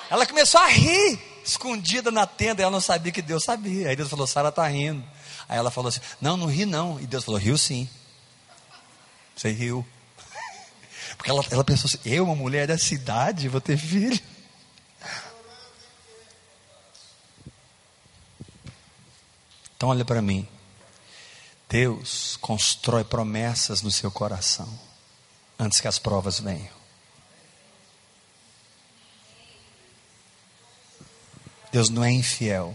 Ela 0.09 0.25
começou 0.25 0.59
a 0.59 0.69
rir, 0.69 1.21
escondida 1.45 2.11
na 2.11 2.27
tenda, 2.27 2.63
ela 2.63 2.71
não 2.71 2.81
sabia 2.81 3.13
que 3.13 3.21
Deus 3.21 3.45
sabia. 3.45 3.91
Aí 3.91 3.95
Deus 3.95 4.09
falou: 4.09 4.27
Sara 4.27 4.49
está 4.49 4.67
rindo. 4.67 5.05
Aí 5.47 5.59
ela 5.59 5.71
falou 5.71 5.91
assim: 5.91 6.01
Não, 6.19 6.39
não 6.39 6.47
ri 6.47 6.65
não. 6.65 6.99
E 6.99 7.07
Deus 7.07 7.25
falou: 7.25 7.39
Riu 7.39 7.59
sim. 7.59 7.87
Você 9.37 9.51
riu. 9.51 9.87
Porque 11.21 11.31
ela, 11.31 11.45
ela 11.51 11.63
pensou 11.63 11.87
assim: 11.87 11.99
Eu, 12.03 12.25
uma 12.25 12.35
mulher 12.35 12.67
da 12.67 12.79
cidade, 12.79 13.47
vou 13.47 13.61
ter 13.61 13.77
filho. 13.77 14.19
Então, 19.77 19.91
olha 19.91 20.05
para 20.05 20.23
mim. 20.23 20.49
Deus 21.69 22.39
constrói 22.39 23.05
promessas 23.05 23.83
no 23.83 23.91
seu 23.91 24.11
coração 24.11 24.67
antes 25.59 25.79
que 25.79 25.87
as 25.87 25.99
provas 25.99 26.41
venham. 26.41 26.73
Deus 31.71 31.91
não 31.91 32.03
é 32.03 32.11
infiel. 32.11 32.75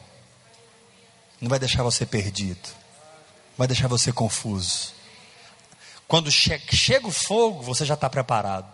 Não 1.42 1.50
vai 1.50 1.58
deixar 1.58 1.82
você 1.82 2.06
perdido. 2.06 2.70
Vai 3.58 3.68
deixar 3.68 3.88
você 3.88 4.14
confuso. 4.14 4.94
Quando 6.08 6.32
che 6.32 6.60
chega 6.72 7.08
o 7.08 7.12
fogo, 7.12 7.62
você 7.62 7.86
já 7.86 7.96
está 7.96 8.10
preparado. 8.10 8.68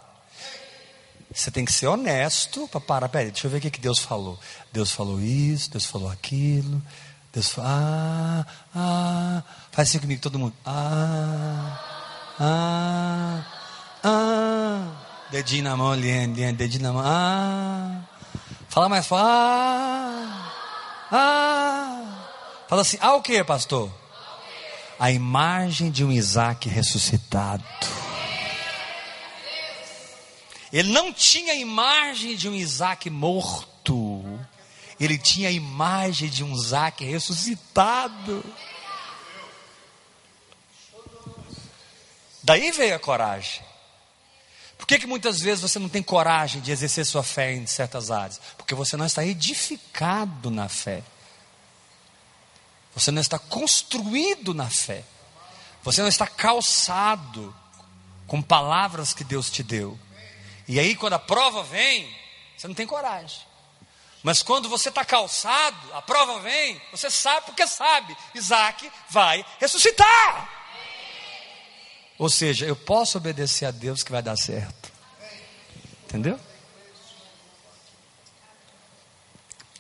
Você 1.34 1.50
tem 1.50 1.64
que 1.64 1.72
ser 1.72 1.88
honesto 1.88 2.68
para 2.68 2.82
parar. 2.82 3.10
Peraí, 3.10 3.32
deixa 3.32 3.48
eu 3.48 3.52
ver 3.52 3.58
o 3.58 3.62
que, 3.62 3.72
que 3.72 3.80
Deus 3.80 4.00
falou. 4.00 4.38
Deus 4.74 4.92
falou 4.92 5.20
isso, 5.22 5.72
Deus 5.72 5.86
falou 5.86 6.10
aquilo. 6.10 6.82
Deus 7.34 7.48
fala, 7.48 7.70
ah, 7.70 8.46
ah, 8.76 9.44
faz 9.72 9.88
assim 9.88 10.00
comigo 10.00 10.22
todo 10.22 10.38
mundo, 10.38 10.54
ah, 10.66 11.80
ah, 12.38 13.46
ah, 14.04 14.92
dedinho 15.32 15.64
na 15.64 15.78
mão, 15.78 15.96
Liane, 15.96 16.52
dedinho 16.52 16.84
na 16.84 16.92
mão, 16.92 17.02
ah, 17.06 18.02
fala 18.68 18.90
mais, 18.90 19.08
fala, 19.08 19.24
ah, 19.24 21.10
ah, 21.10 22.28
fala 22.68 22.82
assim, 22.82 22.98
ah 23.00 23.16
o 23.16 23.22
que 23.22 23.42
pastor? 23.46 23.90
A 25.02 25.12
imagem 25.12 25.92
de 25.92 26.06
um 26.06 26.12
Isaac 26.12 26.70
ressuscitado. 26.70 27.66
Ele 30.72 30.94
não 30.94 31.12
tinha 31.12 31.52
a 31.52 31.58
imagem 31.58 32.38
de 32.38 32.48
um 32.48 32.56
Isaac 32.56 33.10
morto 33.10 34.24
ele 35.02 35.18
tinha 35.18 35.50
a 35.50 35.52
imagem 35.52 36.30
de 36.30 36.44
um 36.44 36.54
Isaac 36.54 37.04
ressuscitado. 37.04 38.46
Daí 42.44 42.72
veio 42.72 42.96
a 42.96 43.00
coragem. 43.00 43.64
Por 44.78 44.86
que, 44.86 45.00
que 45.00 45.08
muitas 45.08 45.40
vezes 45.40 45.62
você 45.62 45.80
não 45.80 45.90
tem 45.90 46.04
coragem 46.04 46.62
de 46.62 46.72
exercer 46.72 47.04
sua 47.04 47.24
fé 47.24 47.52
em 47.52 47.66
certas 47.66 48.12
áreas? 48.12 48.40
Porque 48.56 48.76
você 48.76 48.96
não 48.96 49.08
está 49.08 49.26
edificado 49.26 50.52
na 50.52 50.70
fé. 50.70 51.02
Você 52.94 53.12
não 53.12 53.22
está 53.22 53.40
construído 53.40 54.54
na 54.54 54.70
fé. 54.70 55.04
Você 55.84 56.02
não 56.02 56.10
está 56.10 56.28
calçado 56.28 57.56
com 58.28 58.42
palavras 58.42 59.14
que 59.14 59.24
Deus 59.24 59.50
te 59.50 59.64
deu. 59.64 60.00
E 60.68 60.80
aí, 60.80 60.96
quando 60.96 61.14
a 61.14 61.20
prova 61.20 61.64
vem, 61.64 62.08
você 62.58 62.68
não 62.68 62.76
tem 62.76 62.86
coragem. 62.86 63.42
Mas 64.24 64.44
quando 64.44 64.70
você 64.70 64.90
está 64.90 65.04
calçado, 65.04 65.94
a 65.94 66.02
prova 66.02 66.40
vem, 66.42 66.80
você 66.92 67.10
sabe 67.10 67.48
porque 67.48 67.66
sabe, 67.66 68.16
Isaac 68.36 68.90
vai 69.10 69.44
ressuscitar. 69.60 70.50
Ou 72.20 72.30
seja, 72.30 72.68
eu 72.68 72.76
posso 72.76 73.18
obedecer 73.18 73.66
a 73.66 73.72
Deus 73.72 74.04
que 74.04 74.12
vai 74.12 74.22
dar 74.22 74.38
certo. 74.38 74.92
Entendeu? 76.04 76.40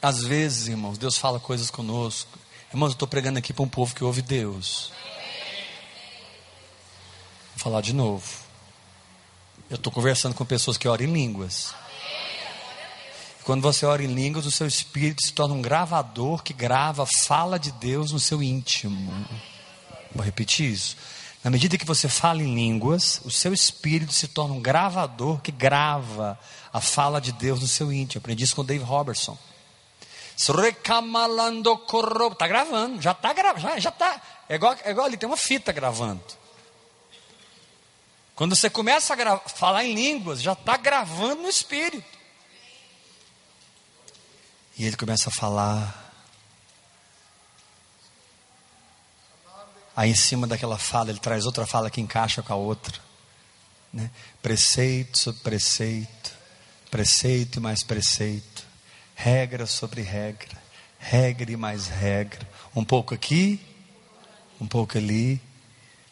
Às 0.01 0.23
vezes, 0.23 0.67
irmãos, 0.67 0.97
Deus 0.97 1.17
fala 1.17 1.39
coisas 1.39 1.69
conosco. 1.69 2.39
Irmãos, 2.73 2.91
eu 2.91 2.93
estou 2.93 3.07
pregando 3.07 3.37
aqui 3.37 3.51
para 3.51 3.63
um 3.63 3.67
povo 3.67 3.93
que 3.93 4.01
ouve 4.01 4.21
Deus. 4.21 4.93
Vou 7.49 7.57
falar 7.57 7.81
de 7.81 7.91
novo. 7.91 8.25
Eu 9.69 9.75
estou 9.75 9.91
conversando 9.91 10.33
com 10.33 10.45
pessoas 10.45 10.77
que 10.77 10.87
oram 10.87 11.03
em 11.03 11.11
línguas. 11.11 11.75
Quando 13.43 13.61
você 13.61 13.85
ora 13.85 14.01
em 14.01 14.13
línguas, 14.13 14.45
o 14.45 14.51
seu 14.51 14.67
espírito 14.67 15.21
se 15.21 15.33
torna 15.33 15.53
um 15.53 15.61
gravador 15.61 16.41
que 16.43 16.53
grava 16.53 17.05
fala 17.25 17.59
de 17.59 17.73
Deus 17.73 18.13
no 18.13 18.19
seu 18.21 18.41
íntimo. 18.41 19.11
Vou 20.15 20.23
repetir 20.23 20.71
isso. 20.71 20.95
Na 21.43 21.51
medida 21.51 21.77
que 21.77 21.85
você 21.85 22.07
fala 22.07 22.41
em 22.41 22.55
línguas, 22.55 23.19
o 23.25 23.31
seu 23.31 23.53
espírito 23.53 24.13
se 24.13 24.29
torna 24.29 24.53
um 24.53 24.61
gravador 24.61 25.41
que 25.41 25.51
grava 25.51 26.39
a 26.71 26.79
fala 26.79 27.19
de 27.19 27.33
Deus 27.33 27.59
no 27.59 27.67
seu 27.67 27.91
íntimo. 27.91 28.19
Eu 28.19 28.21
aprendi 28.21 28.45
isso 28.45 28.55
com 28.55 28.63
Dave 28.63 28.83
Robertson. 28.85 29.37
Está 32.33 32.47
gravando, 32.47 32.99
já 32.99 33.11
está 33.11 33.31
gravando, 33.31 33.61
já, 33.61 33.79
já 33.79 33.91
tá. 33.91 34.19
É 34.49 34.55
igual, 34.55 34.75
é 34.83 34.89
igual 34.89 35.05
ali, 35.05 35.15
tem 35.15 35.29
uma 35.29 35.37
fita 35.37 35.71
gravando. 35.71 36.23
Quando 38.35 38.55
você 38.55 38.71
começa 38.71 39.13
a 39.13 39.37
falar 39.37 39.85
em 39.85 39.93
línguas, 39.93 40.41
já 40.41 40.53
está 40.53 40.77
gravando 40.77 41.43
no 41.43 41.47
espírito. 41.47 42.17
E 44.75 44.83
ele 44.83 44.97
começa 44.97 45.29
a 45.29 45.31
falar. 45.31 46.11
Aí 49.95 50.09
em 50.09 50.15
cima 50.15 50.47
daquela 50.47 50.79
fala, 50.79 51.11
ele 51.11 51.19
traz 51.19 51.45
outra 51.45 51.67
fala 51.67 51.91
que 51.91 52.01
encaixa 52.01 52.41
com 52.41 52.51
a 52.51 52.55
outra. 52.55 52.99
Né? 53.93 54.09
Preceito 54.41 55.19
sobre 55.19 55.41
preceito, 55.41 56.33
preceito 56.89 57.59
e 57.59 57.61
mais 57.61 57.83
preceito, 57.83 58.70
regra 59.23 59.67
sobre 59.67 60.01
regra, 60.01 60.57
regra 60.97 61.51
e 61.51 61.55
mais 61.55 61.87
regra. 61.87 62.47
Um 62.75 62.83
pouco 62.83 63.13
aqui, 63.13 63.59
um 64.59 64.65
pouco 64.65 64.97
ali, 64.97 65.39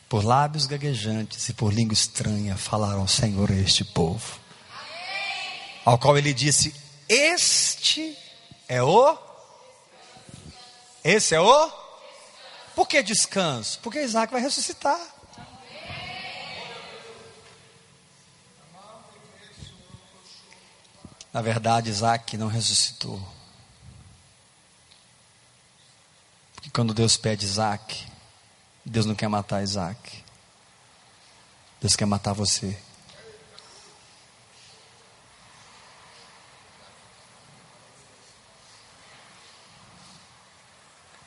por 0.07 0.23
lábios 0.23 0.67
gaguejantes 0.67 1.49
e 1.49 1.53
por 1.53 1.73
língua 1.73 1.93
estranha 1.93 2.55
falaram 2.55 3.07
Senhor 3.07 3.51
a 3.51 3.55
este 3.55 3.83
povo. 3.83 4.39
Ao 5.83 5.97
qual 5.97 6.19
ele 6.19 6.33
disse: 6.33 6.75
Este 7.07 8.15
é 8.67 8.83
o? 8.83 9.17
Esse 11.03 11.33
é 11.33 11.41
o? 11.41 11.71
Por 12.75 12.87
que 12.87 13.01
descanso? 13.01 13.79
Porque 13.81 14.03
Isaac 14.03 14.31
vai 14.31 14.41
ressuscitar. 14.41 14.99
Na 21.31 21.41
verdade, 21.41 21.89
Isaac 21.89 22.35
não 22.37 22.47
ressuscitou. 22.47 23.21
Porque 26.55 26.69
quando 26.71 26.93
Deus 26.93 27.15
pede 27.17 27.45
Isaac, 27.45 28.05
Deus 28.83 29.05
não 29.05 29.15
quer 29.15 29.27
matar 29.27 29.61
Isaac. 29.61 30.23
Deus 31.79 31.95
quer 31.95 32.05
matar 32.05 32.33
você. 32.33 32.77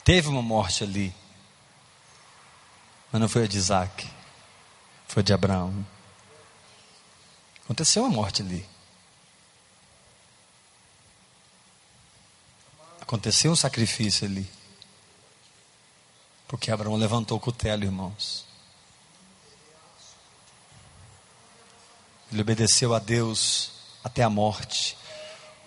Teve 0.04 0.28
uma 0.28 0.42
morte 0.42 0.82
ali. 0.82 1.14
Mas 3.10 3.20
não 3.20 3.28
foi 3.28 3.44
a 3.44 3.46
de 3.46 3.56
Isaac. 3.56 4.10
Foi 5.06 5.20
a 5.20 5.24
de 5.24 5.32
Abraão. 5.32 5.86
Aconteceu 7.64 8.02
uma 8.02 8.10
morte 8.10 8.42
ali. 8.42 8.71
Aconteceu 13.12 13.52
um 13.52 13.56
sacrifício 13.56 14.26
ali. 14.26 14.48
Porque 16.48 16.70
Abraão 16.70 16.96
levantou 16.96 17.36
o 17.36 17.40
cutelo, 17.40 17.84
irmãos. 17.84 18.46
Ele 22.32 22.40
obedeceu 22.40 22.94
a 22.94 22.98
Deus 22.98 23.72
até 24.02 24.22
a 24.22 24.30
morte, 24.30 24.96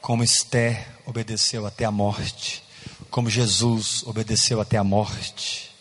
como 0.01 0.23
Esther 0.23 0.87
obedeceu 1.05 1.65
até 1.65 1.85
a 1.85 1.91
morte 1.91 2.65
como 3.09 3.29
Jesus 3.29 4.03
obedeceu 4.03 4.59
até 4.59 4.77
a 4.77 4.83
morte. 4.83 5.73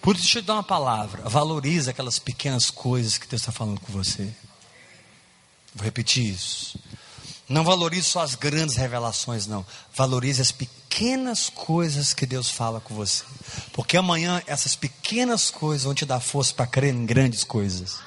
Por 0.00 0.14
isso, 0.14 0.24
deixa 0.24 0.38
eu 0.38 0.42
te 0.42 0.46
dar 0.46 0.54
uma 0.54 0.62
palavra. 0.62 1.28
Valorize 1.28 1.90
aquelas 1.90 2.18
pequenas 2.18 2.70
coisas 2.70 3.18
que 3.18 3.26
Deus 3.26 3.42
está 3.42 3.52
falando 3.52 3.80
com 3.80 3.92
você. 3.92 4.32
Vou 5.76 5.84
repetir 5.84 6.24
isso. 6.24 6.78
Não 7.46 7.62
valorize 7.62 8.04
só 8.08 8.20
as 8.20 8.34
grandes 8.34 8.76
revelações, 8.76 9.46
não. 9.46 9.64
Valorize 9.94 10.40
as 10.40 10.50
pequenas 10.50 11.50
coisas 11.50 12.14
que 12.14 12.24
Deus 12.24 12.50
fala 12.50 12.80
com 12.80 12.94
você. 12.94 13.22
Porque 13.74 13.96
amanhã 13.96 14.42
essas 14.46 14.74
pequenas 14.74 15.50
coisas 15.50 15.84
vão 15.84 15.94
te 15.94 16.06
dar 16.06 16.18
força 16.18 16.54
para 16.54 16.66
crer 16.66 16.94
em 16.94 17.04
grandes 17.04 17.44
coisas. 17.44 18.00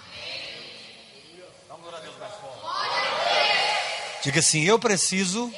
Diga 4.23 4.39
assim: 4.39 4.63
eu 4.63 4.79
preciso 4.79 5.53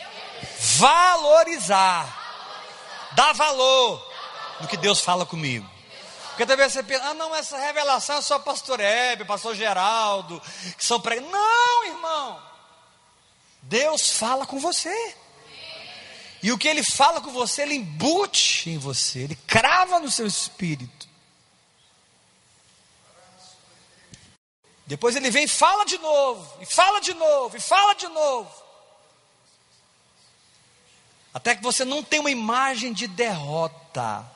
valorizar, 0.78 2.06
dar 3.14 3.34
valor 3.34 4.06
no 4.60 4.68
que 4.68 4.76
Deus 4.76 5.00
fala 5.00 5.26
comigo. 5.26 5.68
Porque 6.32 6.46
talvez 6.46 6.74
você 6.74 6.82
pensa, 6.82 7.06
ah, 7.06 7.14
não, 7.14 7.36
essa 7.36 7.58
revelação 7.58 8.18
é 8.18 8.22
só 8.22 8.40
pastor 8.40 8.80
Hebe, 8.80 9.26
pastor 9.26 9.54
Geraldo, 9.56 10.42
que 10.78 10.84
são 10.84 11.00
pregadores. 11.00 11.32
Não, 11.32 11.86
irmão. 11.86 12.42
Deus 13.62 14.12
fala 14.12 14.46
com 14.46 14.60
você. 14.60 15.16
E 16.44 16.52
o 16.52 16.58
que 16.58 16.68
ele 16.68 16.84
fala 16.84 17.22
com 17.22 17.32
você, 17.32 17.62
ele 17.62 17.76
embute 17.76 18.70
em 18.70 18.78
você, 18.78 19.20
ele 19.20 19.36
crava 19.36 20.00
no 20.00 20.10
seu 20.10 20.26
espírito. 20.26 21.08
Depois 24.88 25.16
ele 25.16 25.30
vem 25.30 25.44
e 25.46 25.48
fala 25.48 25.86
de 25.86 25.98
novo, 26.00 26.62
e 26.62 26.66
fala 26.66 27.00
de 27.00 27.14
novo, 27.14 27.56
e 27.56 27.60
fala 27.60 27.94
de 27.94 28.08
novo. 28.08 28.52
Até 31.34 31.56
que 31.56 31.64
você 31.64 31.86
não 31.86 32.04
tem 32.04 32.20
uma 32.20 32.32
imagem 32.32 32.92
de 32.92 33.08
derrota. 33.08 34.30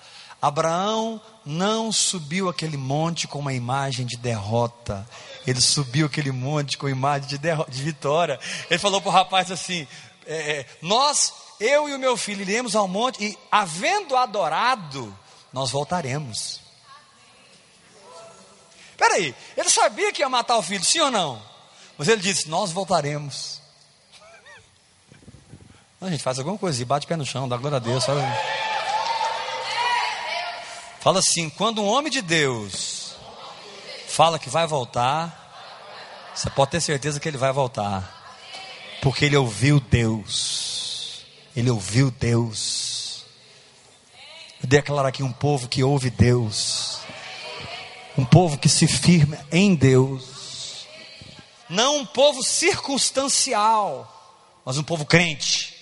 Abraão 0.45 1.19
não 1.43 1.91
subiu 1.91 2.47
aquele 2.47 2.77
monte 2.77 3.27
com 3.27 3.39
uma 3.39 3.51
imagem 3.51 4.05
de 4.05 4.15
derrota. 4.15 5.07
Ele 5.45 5.59
subiu 5.59 6.05
aquele 6.05 6.31
monte 6.31 6.77
com 6.77 6.87
imagem 6.87 7.27
de, 7.27 7.37
de 7.37 7.81
vitória. 7.81 8.39
Ele 8.69 8.77
falou 8.77 9.01
para 9.01 9.09
o 9.09 9.13
rapaz 9.13 9.51
assim: 9.51 9.87
é, 10.27 10.51
é, 10.51 10.65
Nós, 10.83 11.33
eu 11.59 11.89
e 11.89 11.95
o 11.95 11.99
meu 11.99 12.15
filho, 12.15 12.41
iremos 12.41 12.75
ao 12.75 12.87
monte 12.87 13.23
e, 13.23 13.37
havendo 13.51 14.15
adorado, 14.15 15.17
nós 15.51 15.71
voltaremos. 15.71 16.61
Peraí, 18.95 19.33
ele 19.57 19.69
sabia 19.71 20.13
que 20.13 20.21
ia 20.21 20.29
matar 20.29 20.57
o 20.57 20.61
filho, 20.61 20.85
sim 20.85 20.99
ou 20.99 21.09
não? 21.09 21.41
Mas 21.97 22.07
ele 22.07 22.21
disse: 22.21 22.47
Nós 22.47 22.71
voltaremos. 22.71 23.59
A 25.99 26.07
gente 26.07 26.21
faz 26.21 26.37
alguma 26.37 26.57
coisa 26.57 26.79
e 26.79 26.85
bate 26.85 27.07
o 27.07 27.09
pé 27.09 27.15
no 27.15 27.25
chão, 27.25 27.49
dá 27.49 27.57
glória 27.57 27.77
a 27.77 27.79
Deus. 27.79 28.03
Sabe? 28.03 28.21
Fala 31.05 31.19
assim: 31.19 31.51
quando 31.51 31.83
um 31.83 31.87
homem 31.87 32.11
de 32.11 32.19
Deus 32.19 33.13
fala 34.07 34.39
que 34.39 34.49
vai 34.49 34.65
voltar, 34.65 36.33
você 36.33 36.49
pode 36.49 36.71
ter 36.71 36.81
certeza 36.81 37.19
que 37.19 37.27
ele 37.27 37.37
vai 37.37 37.51
voltar. 37.51 38.11
Porque 39.03 39.25
ele 39.25 39.37
ouviu 39.37 39.79
Deus. 39.79 41.23
Ele 41.55 41.69
ouviu 41.69 42.09
Deus. 42.09 43.23
Eu 44.59 44.67
declaro 44.67 45.07
aqui 45.07 45.21
um 45.21 45.31
povo 45.31 45.67
que 45.67 45.83
ouve 45.83 46.09
Deus. 46.09 46.97
Um 48.17 48.25
povo 48.25 48.57
que 48.57 48.67
se 48.67 48.87
firma 48.87 49.37
em 49.51 49.75
Deus. 49.75 50.87
Não 51.69 51.97
um 51.97 52.05
povo 52.07 52.41
circunstancial, 52.41 54.11
mas 54.65 54.79
um 54.79 54.83
povo 54.83 55.05
crente. 55.05 55.74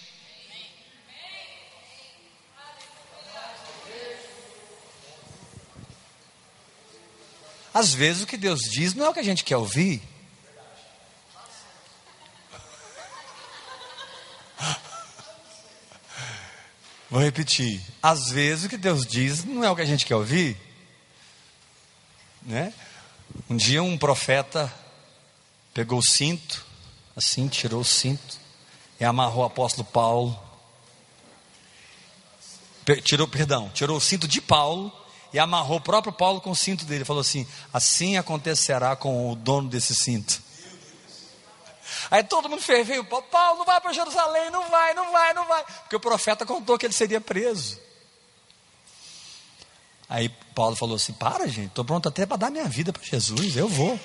Às 7.73 7.93
vezes 7.93 8.21
o 8.21 8.27
que 8.27 8.37
Deus 8.37 8.61
diz 8.61 8.93
não 8.93 9.05
é 9.05 9.09
o 9.09 9.13
que 9.13 9.19
a 9.19 9.23
gente 9.23 9.43
quer 9.43 9.57
ouvir. 9.57 10.01
Vou 17.09 17.21
repetir. 17.21 17.81
Às 18.01 18.29
vezes 18.29 18.65
o 18.65 18.69
que 18.69 18.77
Deus 18.77 19.05
diz 19.05 19.43
não 19.43 19.63
é 19.63 19.71
o 19.71 19.75
que 19.75 19.81
a 19.81 19.85
gente 19.85 20.05
quer 20.05 20.15
ouvir. 20.15 20.55
Né? 22.43 22.73
Um 23.49 23.55
dia 23.55 23.81
um 23.81 23.97
profeta 23.97 24.71
pegou 25.73 25.99
o 25.99 26.05
cinto, 26.05 26.65
assim, 27.15 27.47
tirou 27.47 27.81
o 27.81 27.85
cinto 27.85 28.37
e 28.99 29.05
amarrou 29.05 29.43
o 29.43 29.47
apóstolo 29.47 29.85
Paulo. 29.85 30.39
Tirou, 33.03 33.27
perdão, 33.27 33.69
tirou 33.69 33.97
o 33.97 34.01
cinto 34.01 34.27
de 34.27 34.41
Paulo 34.41 34.91
e 35.33 35.39
amarrou 35.39 35.77
o 35.77 35.81
próprio 35.81 36.13
Paulo 36.13 36.39
com 36.39 36.51
o 36.51 36.55
cinto 36.55 36.85
dele. 36.85 37.03
Falou 37.03 37.21
assim: 37.21 37.47
assim 37.73 38.17
acontecerá 38.17 38.95
com 38.95 39.31
o 39.31 39.35
dono 39.35 39.67
desse 39.67 39.95
cinto. 39.95 40.41
Aí 42.11 42.23
todo 42.23 42.47
mundo 42.47 42.61
ferveio, 42.61 43.03
Paulo 43.03 43.59
não 43.59 43.65
vai 43.65 43.81
para 43.81 43.91
Jerusalém, 43.93 44.51
não 44.51 44.69
vai, 44.69 44.93
não 44.93 45.11
vai, 45.11 45.33
não 45.33 45.47
vai. 45.47 45.63
Porque 45.63 45.95
o 45.95 45.99
profeta 45.99 46.45
contou 46.45 46.77
que 46.77 46.85
ele 46.85 46.93
seria 46.93 47.19
preso. 47.19 47.81
Aí 50.07 50.29
Paulo 50.53 50.75
falou 50.75 50.95
assim: 50.95 51.13
para, 51.13 51.47
gente, 51.47 51.69
estou 51.69 51.83
pronto 51.83 52.07
até 52.07 52.25
para 52.25 52.37
dar 52.37 52.51
minha 52.51 52.65
vida 52.65 52.93
para 52.93 53.03
Jesus, 53.03 53.57
eu 53.57 53.67
vou. 53.67 53.95
O 53.95 53.99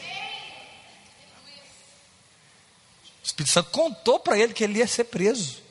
Espírito 3.22 3.52
Santo 3.52 3.70
contou 3.70 4.18
para 4.18 4.38
ele 4.38 4.54
que 4.54 4.64
ele 4.64 4.78
ia 4.78 4.86
ser 4.86 5.04
preso. 5.04 5.62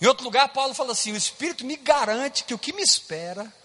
Em 0.00 0.06
outro 0.06 0.24
lugar, 0.24 0.48
Paulo 0.48 0.74
fala 0.74 0.90
assim: 0.92 1.12
o 1.12 1.16
Espírito 1.16 1.64
me 1.64 1.76
garante 1.76 2.42
que 2.42 2.52
o 2.52 2.58
que 2.58 2.72
me 2.72 2.82
espera 2.82 3.59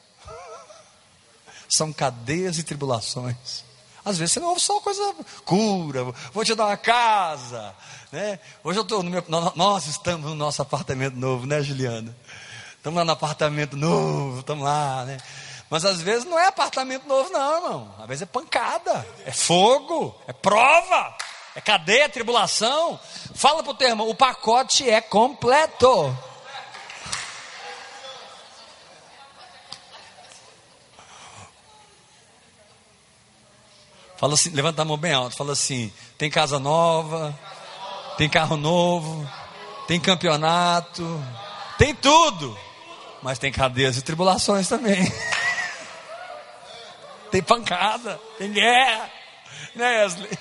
são 1.70 1.92
cadeias 1.94 2.58
e 2.58 2.64
tribulações. 2.64 3.64
Às 4.04 4.20
vezes 4.20 4.34
você 4.34 4.40
não 4.40 4.50
ouve 4.50 4.62
só 4.62 4.80
coisa 4.82 5.16
cura, 5.44 6.04
vou 6.32 6.46
te 6.46 6.54
dar 6.54 6.68
uma 6.68 6.78
casa, 6.78 7.74
né? 8.12 8.40
Hoje 8.64 8.78
eu 8.78 8.84
estou 8.84 9.02
no 9.02 9.10
meu, 9.10 9.24
nós 9.56 9.88
estamos 9.88 10.30
no 10.30 10.36
nosso 10.36 10.62
apartamento 10.62 11.16
novo, 11.16 11.48
né, 11.48 11.62
Juliana? 11.64 12.16
Estamos 12.78 13.00
lá 13.00 13.04
no 13.04 13.12
apartamento 13.12 13.76
novo, 13.76 14.42
estamos 14.42 14.64
lá, 14.64 15.06
né? 15.06 15.18
Mas 15.72 15.84
às 15.84 16.00
vezes 16.02 16.24
não 16.26 16.38
é 16.38 16.46
apartamento 16.46 17.08
novo, 17.08 17.32
não, 17.32 17.56
irmão. 17.56 17.96
Às 18.00 18.08
vezes 18.08 18.22
é 18.22 18.26
pancada, 18.28 19.06
é 19.26 19.32
fogo, 19.32 20.16
é 20.28 20.34
prova, 20.34 21.16
é 21.56 21.62
cadeia, 21.62 22.08
tribulação. 22.08 23.00
Fala 23.34 23.64
para 23.64 23.72
o 23.72 23.76
teu 23.76 23.90
irmão, 23.90 24.08
o 24.08 24.14
pacote 24.14 24.88
é 24.88 25.02
completo. 25.02 26.16
Fala 34.18 34.34
assim, 34.36 34.50
levanta 34.52 34.82
a 34.82 34.86
mão 34.86 34.98
bem 34.98 35.14
alto, 35.14 35.36
fala 35.36 35.54
assim: 35.54 35.92
tem 36.18 36.30
casa 36.30 36.60
nova, 36.60 37.38
tem 38.18 38.30
carro 38.30 38.56
novo, 38.56 39.30
tem 39.88 40.00
campeonato, 40.00 41.24
tem 41.78 41.94
tudo, 41.94 42.58
mas 43.22 43.38
tem 43.38 43.52
cadeias 43.52 43.98
e 43.98 44.02
tribulações 44.02 44.70
também. 44.70 45.12
tem 47.30 47.44
pancada, 47.44 48.20
tem 48.38 48.52
guerra, 48.52 49.12
né, 49.76 50.04
Wesley? 50.04 50.40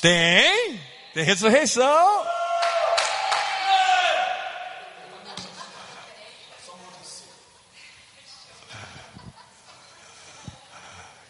Tem, 0.00 0.80
tem 1.14 1.24
ressurreição. 1.24 2.26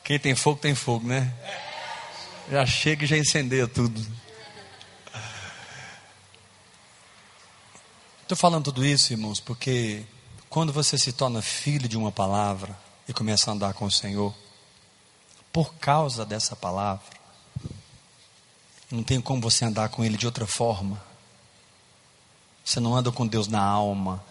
Quem 0.04 0.18
tem 0.18 0.34
fogo, 0.34 0.60
tem 0.60 0.74
fogo, 0.74 1.08
né? 1.08 1.32
Já 2.50 2.66
chega 2.66 3.04
e 3.04 3.06
já 3.06 3.16
incendeia 3.16 3.66
tudo. 3.66 4.06
Estou 8.20 8.36
falando 8.36 8.64
tudo 8.64 8.84
isso, 8.84 9.14
irmãos, 9.14 9.40
porque 9.40 10.04
quando 10.50 10.74
você 10.74 10.98
se 10.98 11.10
torna 11.10 11.40
filho 11.40 11.88
de 11.88 11.96
uma 11.96 12.12
palavra 12.12 12.78
e 13.08 13.14
começa 13.14 13.50
a 13.50 13.54
andar 13.54 13.72
com 13.72 13.86
o 13.86 13.90
Senhor, 13.90 14.34
por 15.50 15.74
causa 15.76 16.26
dessa 16.26 16.54
palavra, 16.54 17.06
não 18.90 19.02
tem 19.02 19.22
como 19.22 19.40
você 19.40 19.64
andar 19.64 19.88
com 19.88 20.04
Ele 20.04 20.18
de 20.18 20.26
outra 20.26 20.46
forma. 20.46 21.02
Você 22.62 22.78
não 22.78 22.94
anda 22.94 23.10
com 23.10 23.26
Deus 23.26 23.48
na 23.48 23.62
alma, 23.62 24.22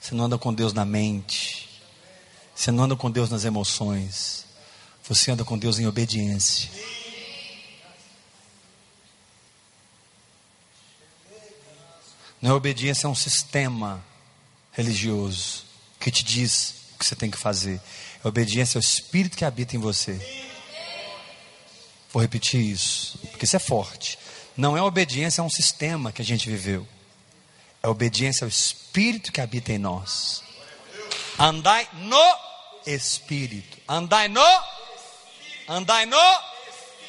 você 0.00 0.12
não 0.12 0.24
anda 0.24 0.36
com 0.36 0.52
Deus 0.52 0.72
na 0.72 0.84
mente, 0.84 1.68
você 2.52 2.72
não 2.72 2.82
anda 2.82 2.96
com 2.96 3.08
Deus 3.08 3.30
nas 3.30 3.44
emoções, 3.44 4.47
você 5.08 5.30
anda 5.30 5.44
com 5.44 5.56
Deus 5.56 5.78
em 5.78 5.86
obediência. 5.86 6.70
Não 12.40 12.50
é 12.50 12.54
obediência 12.54 13.06
a 13.06 13.10
um 13.10 13.14
sistema 13.14 14.04
religioso 14.70 15.64
que 15.98 16.10
te 16.10 16.22
diz 16.22 16.74
o 16.94 16.98
que 16.98 17.04
você 17.06 17.16
tem 17.16 17.30
que 17.30 17.38
fazer. 17.38 17.80
É 18.22 18.28
obediência 18.28 18.78
ao 18.78 18.80
Espírito 18.80 19.36
que 19.36 19.44
habita 19.44 19.74
em 19.74 19.78
você. 19.78 20.20
Vou 22.12 22.22
repetir 22.22 22.60
isso, 22.60 23.18
porque 23.30 23.44
isso 23.44 23.56
é 23.56 23.60
forte. 23.60 24.18
Não 24.56 24.76
é 24.76 24.82
obediência 24.82 25.40
a 25.40 25.44
um 25.44 25.50
sistema 25.50 26.12
que 26.12 26.22
a 26.22 26.24
gente 26.24 26.48
viveu. 26.48 26.86
É 27.82 27.86
É 27.86 27.88
obediência 27.88 28.44
ao 28.44 28.48
Espírito 28.48 29.32
que 29.32 29.40
habita 29.40 29.72
em 29.72 29.78
nós. 29.78 30.42
Andai 31.38 31.88
no 31.94 32.36
Espírito. 32.86 33.78
Andai 33.88 34.28
no. 34.28 34.77
Andai 35.68 36.06
no. 36.06 36.16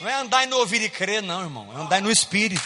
Não 0.02 0.10
é 0.10 0.14
andai 0.16 0.46
no 0.46 0.58
ouvir 0.58 0.82
e 0.82 0.90
crer, 0.90 1.22
não, 1.22 1.42
irmão. 1.42 1.72
É 1.74 1.82
andai 1.82 2.02
no 2.02 2.12
Espírito. 2.12 2.62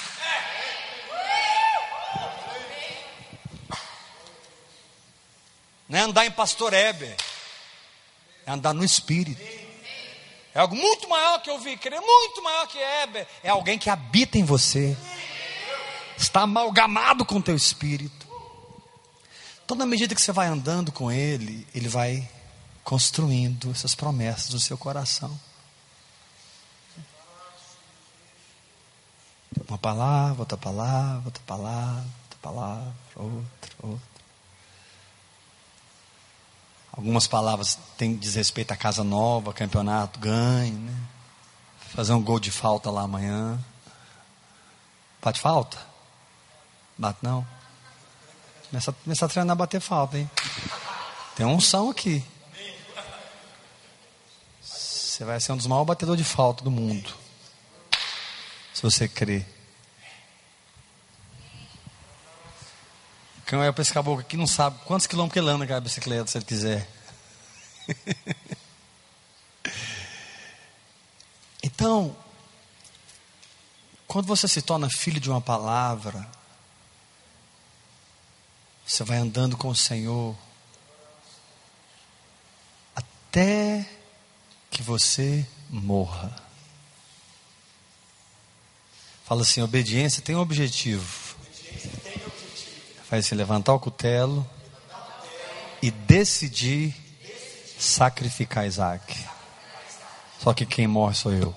Não 5.87 5.99
é 5.99 6.01
andar 6.01 6.25
em 6.25 6.31
pastor 6.31 6.73
Heber. 6.73 7.15
É 8.45 8.51
andar 8.51 8.73
no 8.73 8.83
Espírito. 8.83 9.41
É 10.55 10.59
algo 10.59 10.75
muito 10.75 11.09
maior 11.09 11.41
que 11.41 11.49
ouvir 11.49 11.71
e 11.71 11.77
crer, 11.77 11.99
muito 11.99 12.43
maior 12.43 12.67
que 12.67 12.77
Heber. 12.77 13.27
É 13.43 13.49
alguém 13.49 13.77
que 13.77 13.89
habita 13.89 14.37
em 14.37 14.43
você. 14.43 14.95
Está 16.15 16.41
amalgamado 16.41 17.25
com 17.25 17.35
o 17.35 17.41
teu 17.41 17.55
espírito. 17.55 18.27
Então, 19.65 19.75
na 19.75 19.85
medida 19.85 20.13
que 20.13 20.21
você 20.21 20.31
vai 20.31 20.47
andando 20.47 20.91
com 20.91 21.11
Ele, 21.11 21.67
Ele 21.73 21.89
vai 21.89 22.29
construindo 22.83 23.71
essas 23.71 23.95
promessas 23.95 24.53
no 24.53 24.59
seu 24.59 24.77
coração. 24.77 25.39
Uma 29.67 29.77
palavra, 29.77 30.39
outra 30.39 30.57
palavra, 30.57 31.21
outra 31.25 31.43
palavra, 31.45 32.05
outra 32.23 32.39
palavra, 32.41 32.93
outra, 33.15 33.75
outra. 33.81 34.13
Algumas 36.91 37.25
palavras 37.25 37.77
têm 37.97 38.15
diz 38.15 38.35
respeito 38.35 38.71
à 38.71 38.77
casa 38.77 39.03
nova, 39.03 39.51
campeonato, 39.51 40.19
ganho, 40.19 40.75
né? 40.75 40.95
Fazer 41.89 42.13
um 42.13 42.21
gol 42.21 42.39
de 42.39 42.51
falta 42.51 42.91
lá 42.91 43.01
amanhã. 43.01 43.59
Bate 45.21 45.39
falta? 45.39 45.77
Bate 46.97 47.19
não? 47.21 47.45
Começa, 48.69 48.91
começa 48.91 49.25
a 49.25 49.29
treinar 49.29 49.53
a 49.53 49.55
bater 49.55 49.81
falta, 49.81 50.17
hein? 50.17 50.29
Tem 51.35 51.45
um 51.45 51.59
som 51.59 51.89
aqui. 51.89 52.23
Você 54.61 55.23
vai 55.25 55.39
ser 55.39 55.51
um 55.51 55.57
dos 55.57 55.67
maiores 55.67 55.87
batedores 55.87 56.23
de 56.23 56.27
falta 56.27 56.63
do 56.63 56.71
mundo. 56.71 57.22
Se 58.73 58.81
você 58.81 59.07
crer. 59.07 59.47
Quem 63.45 63.59
é 63.61 63.71
para 63.71 63.81
esse 63.81 63.93
caboclo 63.93 64.21
aqui 64.21 64.35
não 64.35 64.47
sabe 64.47 64.79
quantos 64.85 65.05
quilômetros 65.05 65.37
ele 65.37 65.49
anda 65.49 65.59
naquela 65.59 65.81
bicicleta, 65.81 66.25
se 66.27 66.37
ele 66.37 66.45
quiser. 66.45 66.89
então, 71.61 72.15
quando 74.07 74.25
você 74.25 74.47
se 74.47 74.61
torna 74.61 74.89
filho 74.89 75.19
de 75.19 75.29
uma 75.29 75.41
palavra, 75.41 76.27
você 78.85 79.03
vai 79.03 79.17
andando 79.17 79.57
com 79.57 79.69
o 79.69 79.75
Senhor 79.75 80.35
até 82.95 83.87
que 84.69 84.81
você 84.81 85.47
morra. 85.69 86.35
Fala 89.25 89.41
assim: 89.41 89.61
obediência 89.61 90.21
tem 90.21 90.35
um 90.35 90.41
objetivo. 90.41 91.35
Vai 93.09 93.21
se 93.21 93.33
levantar 93.35 93.73
o 93.73 93.79
cutelo 93.79 94.47
e 95.81 95.91
decidir 95.91 96.93
sacrificar 97.77 98.65
Isaac. 98.65 99.25
Só 100.39 100.53
que 100.53 100.65
quem 100.65 100.87
morre 100.87 101.15
sou 101.15 101.33
eu. 101.33 101.55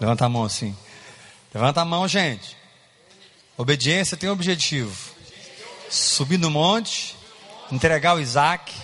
Levanta 0.00 0.26
a 0.26 0.28
mão 0.28 0.44
assim. 0.44 0.76
Levanta 1.54 1.80
a 1.80 1.84
mão, 1.84 2.06
gente. 2.06 2.56
Obediência 3.56 4.16
tem 4.16 4.28
um 4.28 4.32
objetivo: 4.32 4.94
subir 5.90 6.38
no 6.38 6.50
monte, 6.50 7.16
entregar 7.70 8.14
o 8.14 8.20
Isaac. 8.20 8.74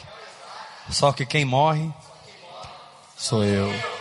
Só 0.91 1.13
que 1.13 1.27
quem 1.27 1.45
morre 1.45 1.91
sou 3.17 3.43
eu. 3.45 3.96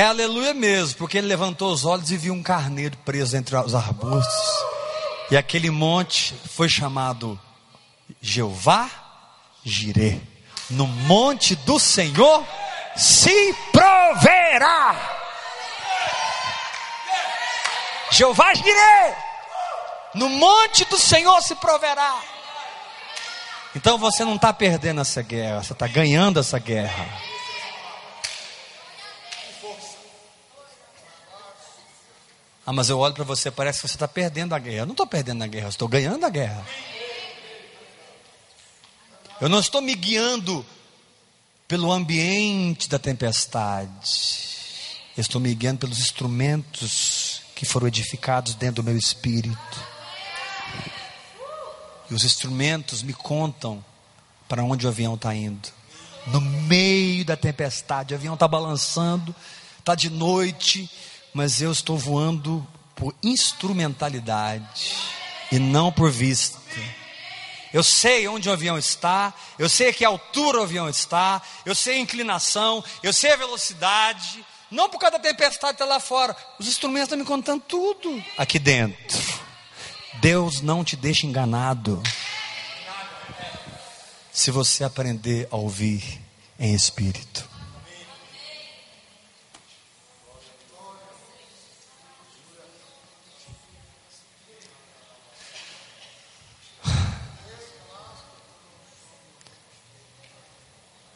É 0.00 0.04
aleluia 0.04 0.54
mesmo, 0.54 0.96
porque 0.96 1.18
ele 1.18 1.26
levantou 1.26 1.70
os 1.70 1.84
olhos 1.84 2.10
e 2.10 2.16
viu 2.16 2.32
um 2.32 2.42
carneiro 2.42 2.96
preso 3.04 3.36
entre 3.36 3.54
os 3.54 3.74
arbustos. 3.74 4.64
E 5.30 5.36
aquele 5.36 5.70
monte 5.70 6.34
foi 6.56 6.70
chamado 6.70 7.38
Jeová 8.18 8.88
Jirê. 9.62 10.18
No 10.70 10.86
monte 10.86 11.54
do 11.54 11.78
Senhor 11.78 12.46
se 12.96 13.54
proverá. 13.70 14.96
Jeová 18.10 18.54
Jirê. 18.54 19.14
No 20.14 20.30
monte 20.30 20.86
do 20.86 20.96
Senhor 20.96 21.42
se 21.42 21.54
proverá. 21.56 22.22
Então 23.76 23.98
você 23.98 24.24
não 24.24 24.36
está 24.36 24.50
perdendo 24.50 25.02
essa 25.02 25.20
guerra, 25.20 25.62
você 25.62 25.74
está 25.74 25.86
ganhando 25.86 26.40
essa 26.40 26.58
guerra. 26.58 27.06
Ah, 32.70 32.72
mas 32.72 32.88
eu 32.88 33.00
olho 33.00 33.12
para 33.12 33.24
você, 33.24 33.50
parece 33.50 33.80
que 33.80 33.88
você 33.88 33.96
está 33.96 34.06
perdendo 34.06 34.54
a 34.54 34.58
guerra. 34.60 34.82
Eu 34.82 34.86
não 34.86 34.92
estou 34.92 35.04
perdendo 35.04 35.42
a 35.42 35.46
guerra, 35.48 35.66
eu 35.66 35.70
estou 35.70 35.88
ganhando 35.88 36.24
a 36.24 36.30
guerra. 36.30 36.64
Eu 39.40 39.48
não 39.48 39.58
estou 39.58 39.82
me 39.82 39.92
guiando 39.92 40.64
pelo 41.66 41.90
ambiente 41.90 42.88
da 42.88 42.96
tempestade. 42.96 43.90
Eu 45.16 45.20
estou 45.20 45.40
me 45.40 45.52
guiando 45.52 45.80
pelos 45.80 45.98
instrumentos 45.98 47.42
que 47.56 47.66
foram 47.66 47.88
edificados 47.88 48.54
dentro 48.54 48.84
do 48.84 48.86
meu 48.86 48.96
espírito. 48.96 49.84
E 52.08 52.14
os 52.14 52.22
instrumentos 52.22 53.02
me 53.02 53.14
contam 53.14 53.84
para 54.48 54.62
onde 54.62 54.86
o 54.86 54.88
avião 54.88 55.14
está 55.14 55.34
indo. 55.34 55.68
No 56.28 56.40
meio 56.40 57.24
da 57.24 57.36
tempestade, 57.36 58.14
o 58.14 58.16
avião 58.16 58.34
está 58.34 58.46
balançando, 58.46 59.34
está 59.80 59.96
de 59.96 60.08
noite, 60.08 60.88
mas 61.32 61.60
eu 61.62 61.70
estou 61.70 61.96
voando 61.96 62.66
por 62.94 63.14
instrumentalidade 63.22 64.94
e 65.50 65.58
não 65.58 65.90
por 65.90 66.10
vista. 66.10 66.58
Eu 67.72 67.84
sei 67.84 68.26
onde 68.26 68.48
o 68.48 68.52
avião 68.52 68.76
está, 68.76 69.32
eu 69.58 69.68
sei 69.68 69.90
a 69.90 69.92
que 69.92 70.04
altura 70.04 70.58
o 70.58 70.62
avião 70.62 70.88
está, 70.88 71.40
eu 71.64 71.74
sei 71.74 71.96
a 71.96 72.00
inclinação, 72.00 72.82
eu 73.02 73.12
sei 73.12 73.32
a 73.32 73.36
velocidade, 73.36 74.44
não 74.70 74.88
por 74.88 74.98
causa 74.98 75.18
da 75.18 75.22
tempestade 75.22 75.76
que 75.76 75.82
está 75.82 75.84
lá 75.84 76.00
fora, 76.00 76.36
os 76.58 76.66
instrumentos 76.66 77.06
estão 77.06 77.18
me 77.18 77.24
contando 77.24 77.62
tudo 77.62 78.22
aqui 78.36 78.58
dentro. 78.58 79.18
Deus 80.20 80.60
não 80.60 80.84
te 80.84 80.96
deixa 80.96 81.26
enganado. 81.26 82.02
Se 84.32 84.50
você 84.50 84.84
aprender 84.84 85.48
a 85.50 85.56
ouvir 85.56 86.20
em 86.58 86.74
espírito. 86.74 87.49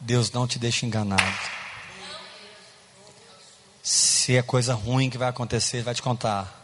Deus 0.05 0.31
não 0.31 0.47
te 0.47 0.59
deixa 0.59 0.85
enganado. 0.85 1.23
Se 3.81 4.37
é 4.37 4.41
coisa 4.43 4.75
ruim 4.75 5.09
que 5.09 5.17
vai 5.17 5.29
acontecer, 5.29 5.77
Ele 5.77 5.83
vai 5.83 5.95
te 5.95 6.01
contar. 6.01 6.61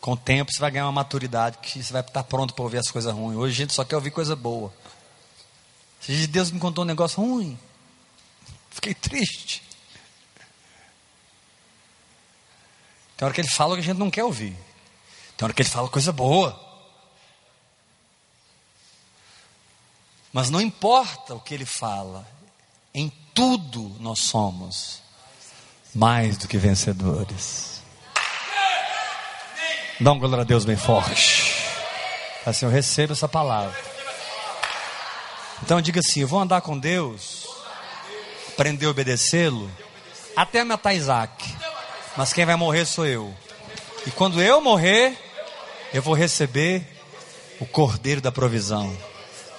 Com 0.00 0.12
o 0.12 0.16
tempo 0.16 0.52
você 0.52 0.58
vai 0.58 0.72
ganhar 0.72 0.86
uma 0.86 0.92
maturidade 0.92 1.58
que 1.58 1.82
você 1.82 1.92
vai 1.92 2.02
estar 2.02 2.24
pronto 2.24 2.52
para 2.52 2.64
ouvir 2.64 2.78
as 2.78 2.90
coisas 2.90 3.12
ruins. 3.14 3.36
Hoje 3.36 3.52
a 3.52 3.56
gente 3.56 3.72
só 3.72 3.84
quer 3.84 3.94
ouvir 3.94 4.10
coisa 4.10 4.34
boa. 4.34 4.72
Se 6.00 6.26
Deus 6.26 6.50
me 6.50 6.58
contou 6.58 6.82
um 6.82 6.86
negócio 6.86 7.22
ruim, 7.22 7.56
fiquei 8.70 8.94
triste. 8.94 9.62
Tem 13.16 13.24
hora 13.24 13.34
que 13.34 13.40
ele 13.40 13.50
fala 13.50 13.74
o 13.74 13.76
que 13.76 13.82
a 13.82 13.84
gente 13.84 13.98
não 13.98 14.10
quer 14.10 14.24
ouvir. 14.24 14.56
Tem 15.36 15.44
hora 15.44 15.52
que 15.52 15.62
ele 15.62 15.68
fala 15.68 15.88
coisa 15.88 16.12
boa. 16.12 16.67
Mas 20.38 20.50
não 20.50 20.60
importa 20.60 21.34
o 21.34 21.40
que 21.40 21.52
ele 21.52 21.66
fala, 21.66 22.24
em 22.94 23.12
tudo 23.34 23.96
nós 23.98 24.20
somos 24.20 25.02
mais 25.92 26.38
do 26.38 26.46
que 26.46 26.56
vencedores. 26.56 27.82
Dá 29.98 30.12
um 30.12 30.18
glória 30.20 30.42
a 30.42 30.44
Deus 30.44 30.64
bem 30.64 30.76
forte. 30.76 31.56
Assim, 32.46 32.66
eu 32.66 32.70
recebo 32.70 33.14
essa 33.14 33.26
palavra. 33.26 33.76
Então 35.60 35.80
diga 35.80 35.98
assim: 35.98 36.20
eu 36.20 36.28
vou 36.28 36.38
andar 36.38 36.60
com 36.60 36.78
Deus, 36.78 37.48
aprender 38.50 38.86
a 38.86 38.90
obedecê-lo, 38.90 39.68
até 40.36 40.62
matar 40.62 40.94
Isaac. 40.94 41.52
Mas 42.16 42.32
quem 42.32 42.46
vai 42.46 42.54
morrer 42.54 42.84
sou 42.84 43.04
eu. 43.04 43.34
E 44.06 44.12
quando 44.12 44.40
eu 44.40 44.60
morrer, 44.60 45.18
eu 45.92 46.00
vou 46.00 46.14
receber 46.14 46.86
o 47.58 47.66
cordeiro 47.66 48.20
da 48.20 48.30
provisão. 48.30 48.96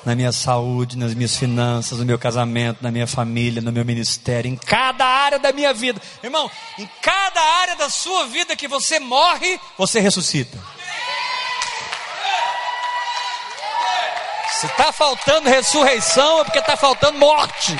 Na 0.05 0.15
minha 0.15 0.31
saúde, 0.31 0.97
nas 0.97 1.13
minhas 1.13 1.35
finanças, 1.35 1.99
no 1.99 2.05
meu 2.05 2.17
casamento, 2.17 2.81
na 2.81 2.91
minha 2.91 3.07
família, 3.07 3.61
no 3.61 3.71
meu 3.71 3.83
ministério, 3.83 4.49
em 4.49 4.55
cada 4.55 5.05
área 5.05 5.39
da 5.39 5.51
minha 5.51 5.73
vida. 5.73 6.01
Irmão, 6.23 6.49
em 6.77 6.89
cada 7.01 7.41
área 7.41 7.75
da 7.75 7.89
sua 7.89 8.25
vida 8.27 8.55
que 8.55 8.67
você 8.67 8.99
morre, 8.99 9.59
você 9.77 9.99
ressuscita. 9.99 10.57
Se 14.59 14.65
está 14.65 14.91
faltando 14.91 15.49
ressurreição, 15.49 16.41
é 16.41 16.43
porque 16.43 16.59
está 16.59 16.75
faltando 16.75 17.17
morte. 17.17 17.77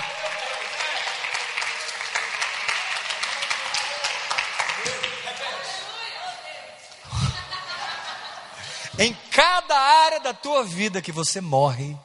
Em 8.98 9.14
cada 9.32 9.78
área 9.78 10.20
da 10.20 10.34
tua 10.34 10.64
vida 10.64 11.02
que 11.02 11.12
você 11.12 11.40
morre, 11.40 11.98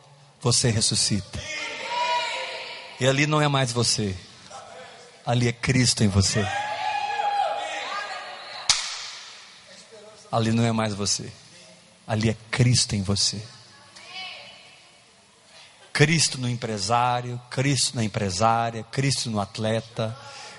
você 0.44 0.70
ressuscita. 0.70 1.42
E 3.00 3.07
ali 3.07 3.26
não 3.26 3.40
é 3.40 3.48
mais 3.48 3.72
você, 3.72 4.14
ali 5.24 5.48
é 5.48 5.52
Cristo 5.52 6.04
em 6.04 6.09
você. 6.09 6.46
Ali 10.30 10.52
não 10.52 10.62
é 10.62 10.70
mais 10.70 10.92
você, 10.92 11.33
ali 12.07 12.28
é 12.28 12.37
Cristo 12.50 12.94
em 12.94 13.02
você. 13.02 13.42
Cristo 15.94 16.37
no 16.37 16.48
empresário, 16.48 17.40
Cristo 17.48 17.96
na 17.96 18.04
empresária, 18.04 18.85
Cristo 18.92 19.30
no 19.30 19.40
atleta, 19.40 20.14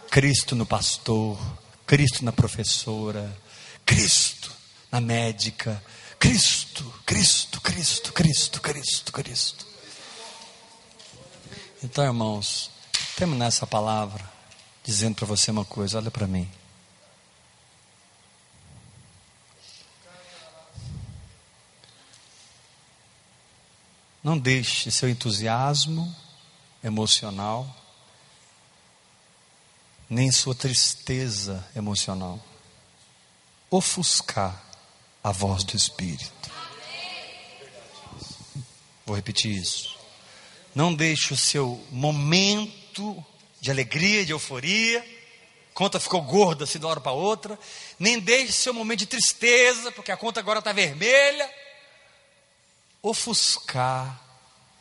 Cristo 0.09 0.55
no 0.55 0.65
pastor, 0.65 1.37
Cristo 1.85 2.25
na 2.25 2.31
professora, 2.31 3.37
Cristo 3.85 4.51
na 4.91 4.99
médica, 4.99 5.79
Cristo, 6.17 6.83
Cristo, 7.05 7.61
Cristo, 7.61 8.13
Cristo, 8.13 8.61
Cristo, 8.61 9.11
Cristo. 9.11 9.74
Então, 11.83 12.03
irmãos, 12.03 12.71
terminar 13.15 13.47
essa 13.47 13.67
palavra 13.67 14.23
dizendo 14.83 15.15
para 15.15 15.25
você 15.25 15.51
uma 15.51 15.65
coisa, 15.65 15.97
olha 15.97 16.11
para 16.11 16.27
mim. 16.27 16.49
Não 24.23 24.37
deixe 24.37 24.89
seu 24.91 25.09
entusiasmo 25.09 26.15
emocional, 26.83 27.67
nem 30.09 30.31
sua 30.31 30.55
tristeza 30.55 31.67
emocional 31.75 32.39
ofuscar 33.69 34.63
a 35.23 35.31
voz 35.31 35.63
do 35.63 35.75
Espírito. 35.75 36.51
Vou 39.05 39.15
repetir 39.15 39.51
isso. 39.51 39.94
Não 40.75 40.93
deixe 40.93 41.33
o 41.33 41.37
seu 41.37 41.81
momento 41.89 43.25
de 43.61 43.71
alegria, 43.71 44.25
de 44.25 44.33
euforia, 44.33 45.03
conta 45.73 45.99
ficou 45.99 46.21
gorda 46.21 46.65
assim 46.65 46.77
de 46.77 46.85
uma 46.85 46.91
hora 46.91 46.99
para 46.99 47.13
outra, 47.13 47.57
nem 47.97 48.19
deixe 48.19 48.51
seu 48.51 48.73
momento 48.73 48.99
de 48.99 49.05
tristeza, 49.05 49.91
porque 49.93 50.11
a 50.11 50.17
conta 50.17 50.41
agora 50.41 50.59
está 50.59 50.73
vermelha, 50.73 51.49
ofuscar 53.01 54.21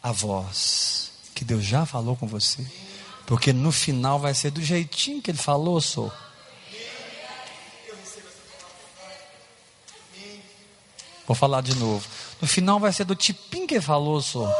a 0.03 0.11
voz 0.11 1.13
que 1.35 1.45
Deus 1.45 1.65
já 1.65 1.87
falou 1.87 2.17
com 2.17 2.27
você, 2.27 2.67
porque 3.25 3.53
no 3.53 3.71
final 3.71 4.19
vai 4.19 4.35
ser 4.35 4.51
do 4.51 4.63
jeitinho 4.63 5.23
que 5.23 5.31
Ele 5.31 5.39
falou, 5.39 5.81
sou. 5.81 6.13
Vou 11.27 11.35
falar 11.35 11.63
de 11.63 11.75
novo. 11.77 12.07
No 12.41 12.47
final 12.47 12.79
vai 12.79 12.93
ser 12.93 13.05
do 13.05 13.17
tipinho 13.17 13.67
que 13.67 13.75
Ele 13.75 13.81
falou, 13.81 14.21
sou. 14.21 14.53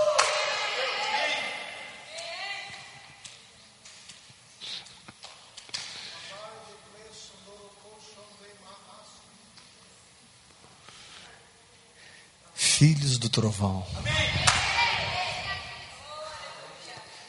filhos 12.75 13.19
do 13.19 13.24
trovão. 13.35 13.85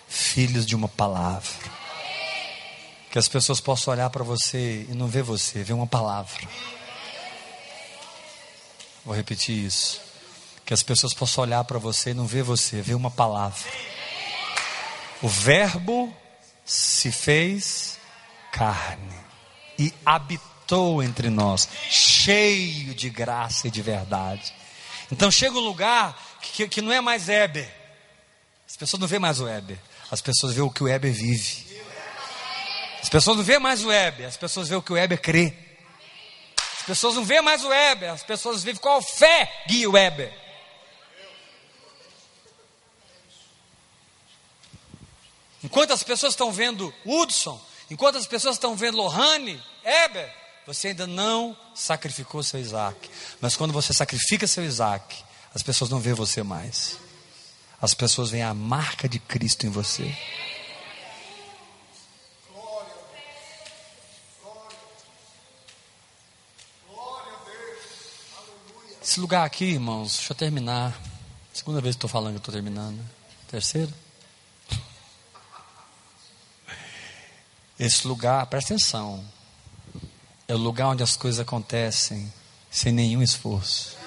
Filhos 0.07 0.65
de 0.65 0.75
uma 0.75 0.87
palavra. 0.87 1.49
Que 3.09 3.17
as 3.17 3.27
pessoas 3.27 3.59
possam 3.59 3.91
olhar 3.91 4.09
para 4.11 4.23
você 4.23 4.85
e 4.87 4.93
não 4.93 5.07
ver 5.07 5.23
você, 5.23 5.63
ver 5.63 5.73
uma 5.73 5.87
palavra. 5.87 6.47
Vou 9.03 9.15
repetir 9.15 9.65
isso. 9.65 9.99
Que 10.63 10.73
as 10.73 10.83
pessoas 10.83 11.13
possam 11.13 11.43
olhar 11.43 11.63
para 11.63 11.79
você 11.79 12.11
e 12.11 12.13
não 12.13 12.27
ver 12.27 12.43
você, 12.43 12.81
ver 12.81 12.93
uma 12.93 13.09
palavra. 13.09 13.67
O 15.23 15.27
Verbo 15.27 16.15
se 16.63 17.11
fez 17.11 17.97
carne 18.51 19.15
e 19.79 19.91
habitou 20.05 21.01
entre 21.01 21.29
nós, 21.29 21.67
cheio 21.89 22.93
de 22.93 23.09
graça 23.09 23.67
e 23.67 23.71
de 23.71 23.81
verdade. 23.81 24.53
Então 25.11 25.31
chega 25.31 25.55
um 25.55 25.61
lugar 25.61 26.17
que, 26.41 26.67
que 26.67 26.81
não 26.81 26.91
é 26.91 27.01
mais 27.01 27.29
Heber. 27.29 27.71
As 28.67 28.75
pessoas 28.75 28.99
não 28.99 29.07
vê 29.07 29.19
mais 29.19 29.39
o 29.39 29.47
Heber. 29.47 29.77
As 30.11 30.21
pessoas 30.21 30.53
vê 30.53 30.61
o 30.61 30.69
que 30.69 30.83
o 30.83 30.87
Heber 30.87 31.13
vive. 31.13 31.65
As 33.01 33.09
pessoas 33.09 33.37
não 33.37 33.43
vê 33.43 33.59
mais 33.59 33.83
o 33.83 33.91
Heber. 33.91 34.27
As 34.27 34.37
pessoas 34.37 34.67
vê 34.67 34.75
o 34.75 34.81
que 34.81 34.91
o 34.91 34.97
Heber 34.97 35.21
crê. 35.21 35.53
As 36.79 36.83
pessoas 36.85 37.15
não 37.15 37.23
vê 37.23 37.41
mais 37.41 37.63
o 37.63 37.71
Heber. 37.71 38.11
As 38.11 38.23
pessoas 38.23 38.63
vivem 38.63 38.81
qual 38.81 39.01
fé 39.01 39.63
guia 39.67 39.89
o 39.89 39.97
Heber. 39.97 40.33
Enquanto 45.63 45.93
as 45.93 46.03
pessoas 46.03 46.33
estão 46.33 46.51
vendo 46.51 46.93
Hudson, 47.03 47.59
enquanto 47.89 48.17
as 48.17 48.27
pessoas 48.27 48.55
estão 48.55 48.75
vendo 48.75 48.97
Lohane, 48.97 49.61
Heber, 49.83 50.31
você 50.65 50.89
ainda 50.89 51.05
não 51.05 51.55
sacrificou 51.73 52.41
seu 52.41 52.59
Isaac. 52.59 53.09
Mas 53.39 53.55
quando 53.55 53.71
você 53.71 53.93
sacrifica 53.93 54.47
seu 54.47 54.63
Isaac, 54.63 55.23
as 55.53 55.61
pessoas 55.61 55.89
não 55.89 55.99
veem 55.99 56.15
você 56.15 56.41
mais. 56.43 56.97
As 57.81 57.93
pessoas 57.93 58.31
veem 58.31 58.43
a 58.43 58.53
marca 58.53 59.07
de 59.07 59.19
Cristo 59.19 59.65
em 59.65 59.69
você. 59.69 60.15
Esse 69.01 69.19
lugar 69.19 69.45
aqui, 69.45 69.65
irmãos, 69.65 70.15
deixa 70.15 70.33
eu 70.33 70.35
terminar. 70.35 70.99
Segunda 71.53 71.79
vez 71.79 71.95
que 71.95 71.99
estou 71.99 72.09
falando 72.09 72.33
que 72.33 72.39
estou 72.39 72.53
terminando. 72.53 72.99
Terceira? 73.47 73.93
Esse 77.79 78.07
lugar, 78.07 78.45
presta 78.47 78.73
atenção. 78.73 79.23
É 80.47 80.53
o 80.53 80.57
lugar 80.57 80.89
onde 80.89 81.01
as 81.01 81.17
coisas 81.17 81.39
acontecem 81.39 82.31
sem 82.69 82.91
nenhum 82.91 83.21
esforço. 83.23 83.97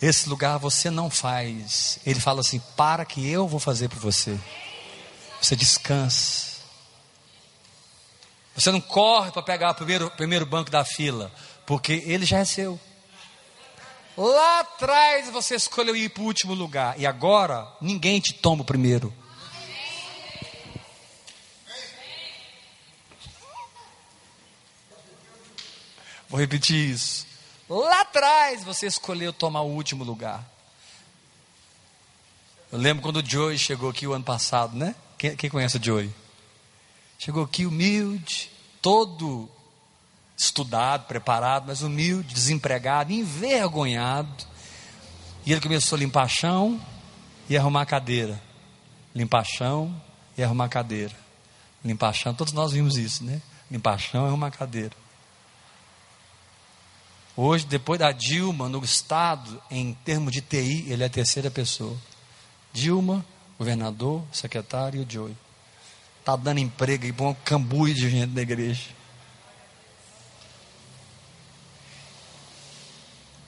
Esse 0.00 0.28
lugar 0.28 0.58
você 0.58 0.90
não 0.90 1.10
faz. 1.10 1.98
Ele 2.06 2.20
fala 2.20 2.40
assim: 2.40 2.60
para 2.76 3.04
que 3.04 3.28
eu 3.28 3.48
vou 3.48 3.58
fazer 3.58 3.88
por 3.88 3.98
você. 3.98 4.38
Você 5.42 5.56
descansa. 5.56 6.58
Você 8.54 8.72
não 8.72 8.80
corre 8.80 9.30
para 9.30 9.42
pegar 9.42 9.70
o 9.70 9.74
primeiro, 9.74 10.10
primeiro 10.12 10.46
banco 10.46 10.70
da 10.70 10.84
fila, 10.84 11.32
porque 11.64 12.02
ele 12.06 12.24
já 12.24 12.38
é 12.38 12.44
seu. 12.44 12.78
Lá 14.16 14.60
atrás 14.60 15.30
você 15.30 15.54
escolheu 15.54 15.94
ir 15.94 16.08
para 16.08 16.22
o 16.24 16.26
último 16.26 16.54
lugar, 16.54 16.98
e 16.98 17.06
agora 17.06 17.68
ninguém 17.80 18.18
te 18.18 18.32
toma 18.32 18.62
o 18.62 18.64
primeiro. 18.64 19.14
Vou 26.38 26.44
repetir 26.44 26.90
isso. 26.90 27.26
Lá 27.68 28.02
atrás 28.02 28.62
você 28.62 28.86
escolheu 28.86 29.32
tomar 29.32 29.62
o 29.62 29.70
último 29.70 30.04
lugar. 30.04 30.48
Eu 32.70 32.78
lembro 32.78 33.02
quando 33.02 33.16
o 33.16 33.28
Joey 33.28 33.58
chegou 33.58 33.90
aqui 33.90 34.06
o 34.06 34.12
ano 34.12 34.22
passado, 34.22 34.76
né? 34.76 34.94
Quem, 35.18 35.34
quem 35.34 35.50
conhece 35.50 35.78
o 35.78 35.84
Joey? 35.84 36.14
Chegou 37.18 37.42
aqui 37.42 37.66
humilde, 37.66 38.52
todo 38.80 39.50
estudado, 40.36 41.08
preparado, 41.08 41.64
mas 41.66 41.82
humilde, 41.82 42.32
desempregado, 42.32 43.12
envergonhado. 43.12 44.46
E 45.44 45.50
ele 45.50 45.60
começou 45.60 45.96
a 45.96 45.98
limpar 45.98 46.28
chão 46.28 46.80
e 47.50 47.58
arrumar 47.58 47.84
cadeira. 47.84 48.40
Limpar 49.12 49.44
chão 49.44 49.92
e 50.36 50.42
arrumar 50.44 50.68
cadeira. 50.68 51.16
Limpar 51.84 52.12
chão, 52.12 52.32
todos 52.32 52.52
nós 52.52 52.70
vimos 52.70 52.96
isso, 52.96 53.24
né? 53.24 53.42
Limpar 53.68 53.98
chão 53.98 54.24
e 54.24 54.28
arrumar 54.28 54.52
cadeira. 54.52 55.07
Hoje, 57.40 57.64
depois 57.66 58.00
da 58.00 58.10
Dilma, 58.10 58.68
no 58.68 58.82
Estado, 58.82 59.62
em 59.70 59.94
termos 60.04 60.32
de 60.32 60.40
TI, 60.40 60.86
ele 60.88 61.04
é 61.04 61.06
a 61.06 61.08
terceira 61.08 61.48
pessoa. 61.48 61.96
Dilma, 62.72 63.24
governador, 63.56 64.24
secretário 64.32 65.00
e 65.00 65.04
o 65.04 65.08
Joey. 65.08 65.36
Está 66.18 66.34
dando 66.34 66.58
emprego 66.58 67.06
e 67.06 67.12
bom 67.12 67.32
cambuí 67.44 67.94
de 67.94 68.10
gente 68.10 68.32
da 68.32 68.42
igreja. 68.42 68.88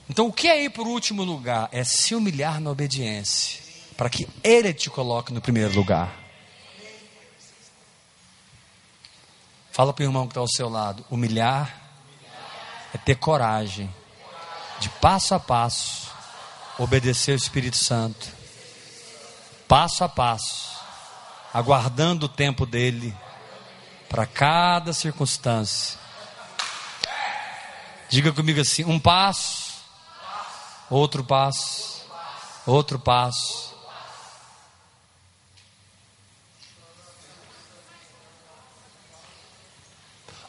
Então, 0.08 0.28
o 0.28 0.32
que 0.32 0.46
é 0.46 0.62
ir 0.62 0.72
o 0.78 0.86
último 0.86 1.24
lugar? 1.24 1.68
É 1.72 1.82
se 1.82 2.14
humilhar 2.14 2.60
na 2.60 2.70
obediência, 2.70 3.60
para 3.96 4.08
que 4.08 4.28
Ele 4.44 4.72
te 4.72 4.88
coloque 4.88 5.32
no 5.32 5.40
primeiro 5.40 5.74
lugar. 5.74 6.16
Fala 9.72 9.92
para 9.92 10.04
o 10.04 10.06
irmão 10.06 10.28
que 10.28 10.30
está 10.30 10.40
ao 10.40 10.48
seu 10.48 10.68
lado: 10.68 11.04
humilhar 11.10 11.89
é 12.94 12.98
ter 12.98 13.16
coragem 13.16 13.92
de 14.78 14.88
passo 14.88 15.34
a 15.34 15.40
passo 15.40 16.10
obedecer 16.78 17.32
o 17.32 17.36
Espírito 17.36 17.76
Santo, 17.76 18.26
passo 19.68 20.02
a 20.02 20.08
passo, 20.08 20.78
aguardando 21.52 22.26
o 22.26 22.28
tempo 22.28 22.64
dele 22.64 23.14
para 24.08 24.26
cada 24.26 24.92
circunstância. 24.92 25.98
Diga 28.08 28.32
comigo 28.32 28.60
assim: 28.60 28.84
um 28.84 28.98
passo, 28.98 29.74
outro 30.88 31.22
passo, 31.22 32.06
outro 32.66 32.98
passo. 32.98 33.70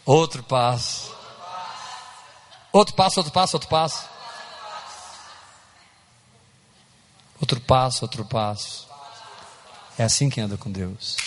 Outro 0.03 0.43
passo. 0.43 1.10
Outro 2.71 2.95
passo, 2.95 3.19
outro 3.19 3.33
passo, 3.33 3.55
outro 3.57 3.69
passo. 3.69 4.09
Outro 7.39 7.59
passo, 7.59 8.05
outro 8.05 8.25
passo. 8.25 8.87
É 9.97 10.03
assim 10.03 10.29
que 10.29 10.39
anda 10.39 10.57
com 10.57 10.71
Deus. 10.71 11.17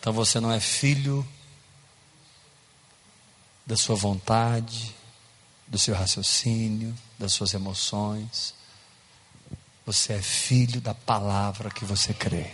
Então 0.00 0.12
você 0.12 0.38
não 0.40 0.52
é 0.52 0.60
filho 0.60 1.26
da 3.66 3.76
sua 3.76 3.96
vontade, 3.96 4.94
do 5.66 5.78
seu 5.78 5.94
raciocínio, 5.94 6.94
das 7.18 7.32
suas 7.32 7.54
emoções. 7.54 8.54
Você 9.86 10.14
é 10.14 10.22
filho 10.22 10.80
da 10.80 10.94
palavra 10.94 11.70
que 11.70 11.84
você 11.84 12.14
crê. 12.14 12.50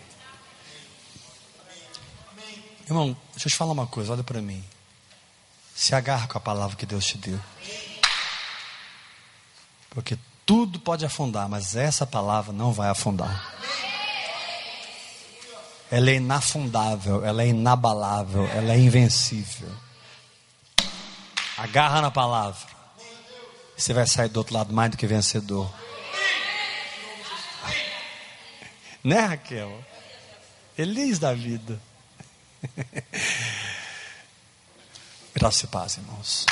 Irmão, 2.87 3.17
deixa 3.33 3.47
eu 3.47 3.51
te 3.51 3.57
falar 3.57 3.73
uma 3.73 3.87
coisa, 3.87 4.13
olha 4.13 4.25
para 4.25 4.43
mim. 4.43 4.65
Se 5.81 5.95
agarra 5.95 6.29
com 6.29 6.37
a 6.37 6.41
palavra 6.43 6.77
que 6.77 6.85
Deus 6.85 7.07
te 7.07 7.17
deu. 7.17 7.41
Porque 9.89 10.19
tudo 10.45 10.79
pode 10.79 11.07
afundar, 11.07 11.49
mas 11.49 11.75
essa 11.75 12.07
palavra 12.07 12.53
não 12.53 12.71
vai 12.71 12.91
afundar. 12.91 13.51
Ela 15.91 16.11
é 16.11 16.17
inafundável, 16.17 17.25
ela 17.25 17.43
é 17.43 17.47
inabalável, 17.47 18.47
ela 18.49 18.75
é 18.75 18.79
invencível. 18.79 19.71
Agarra 21.57 22.03
na 22.03 22.11
palavra. 22.11 22.69
Você 23.75 23.95
vai 23.95 24.07
sair 24.07 24.29
do 24.29 24.37
outro 24.37 24.53
lado 24.53 24.75
mais 24.75 24.91
do 24.91 24.99
que 24.99 25.07
vencedor. 25.07 25.73
Né, 29.03 29.19
Raquel? 29.19 29.83
Feliz 30.77 31.19
da 31.19 31.33
vida. 31.33 31.81
Graças 35.35 35.63
e 35.63 35.67
paz, 35.67 35.97
irmãos. 35.97 36.47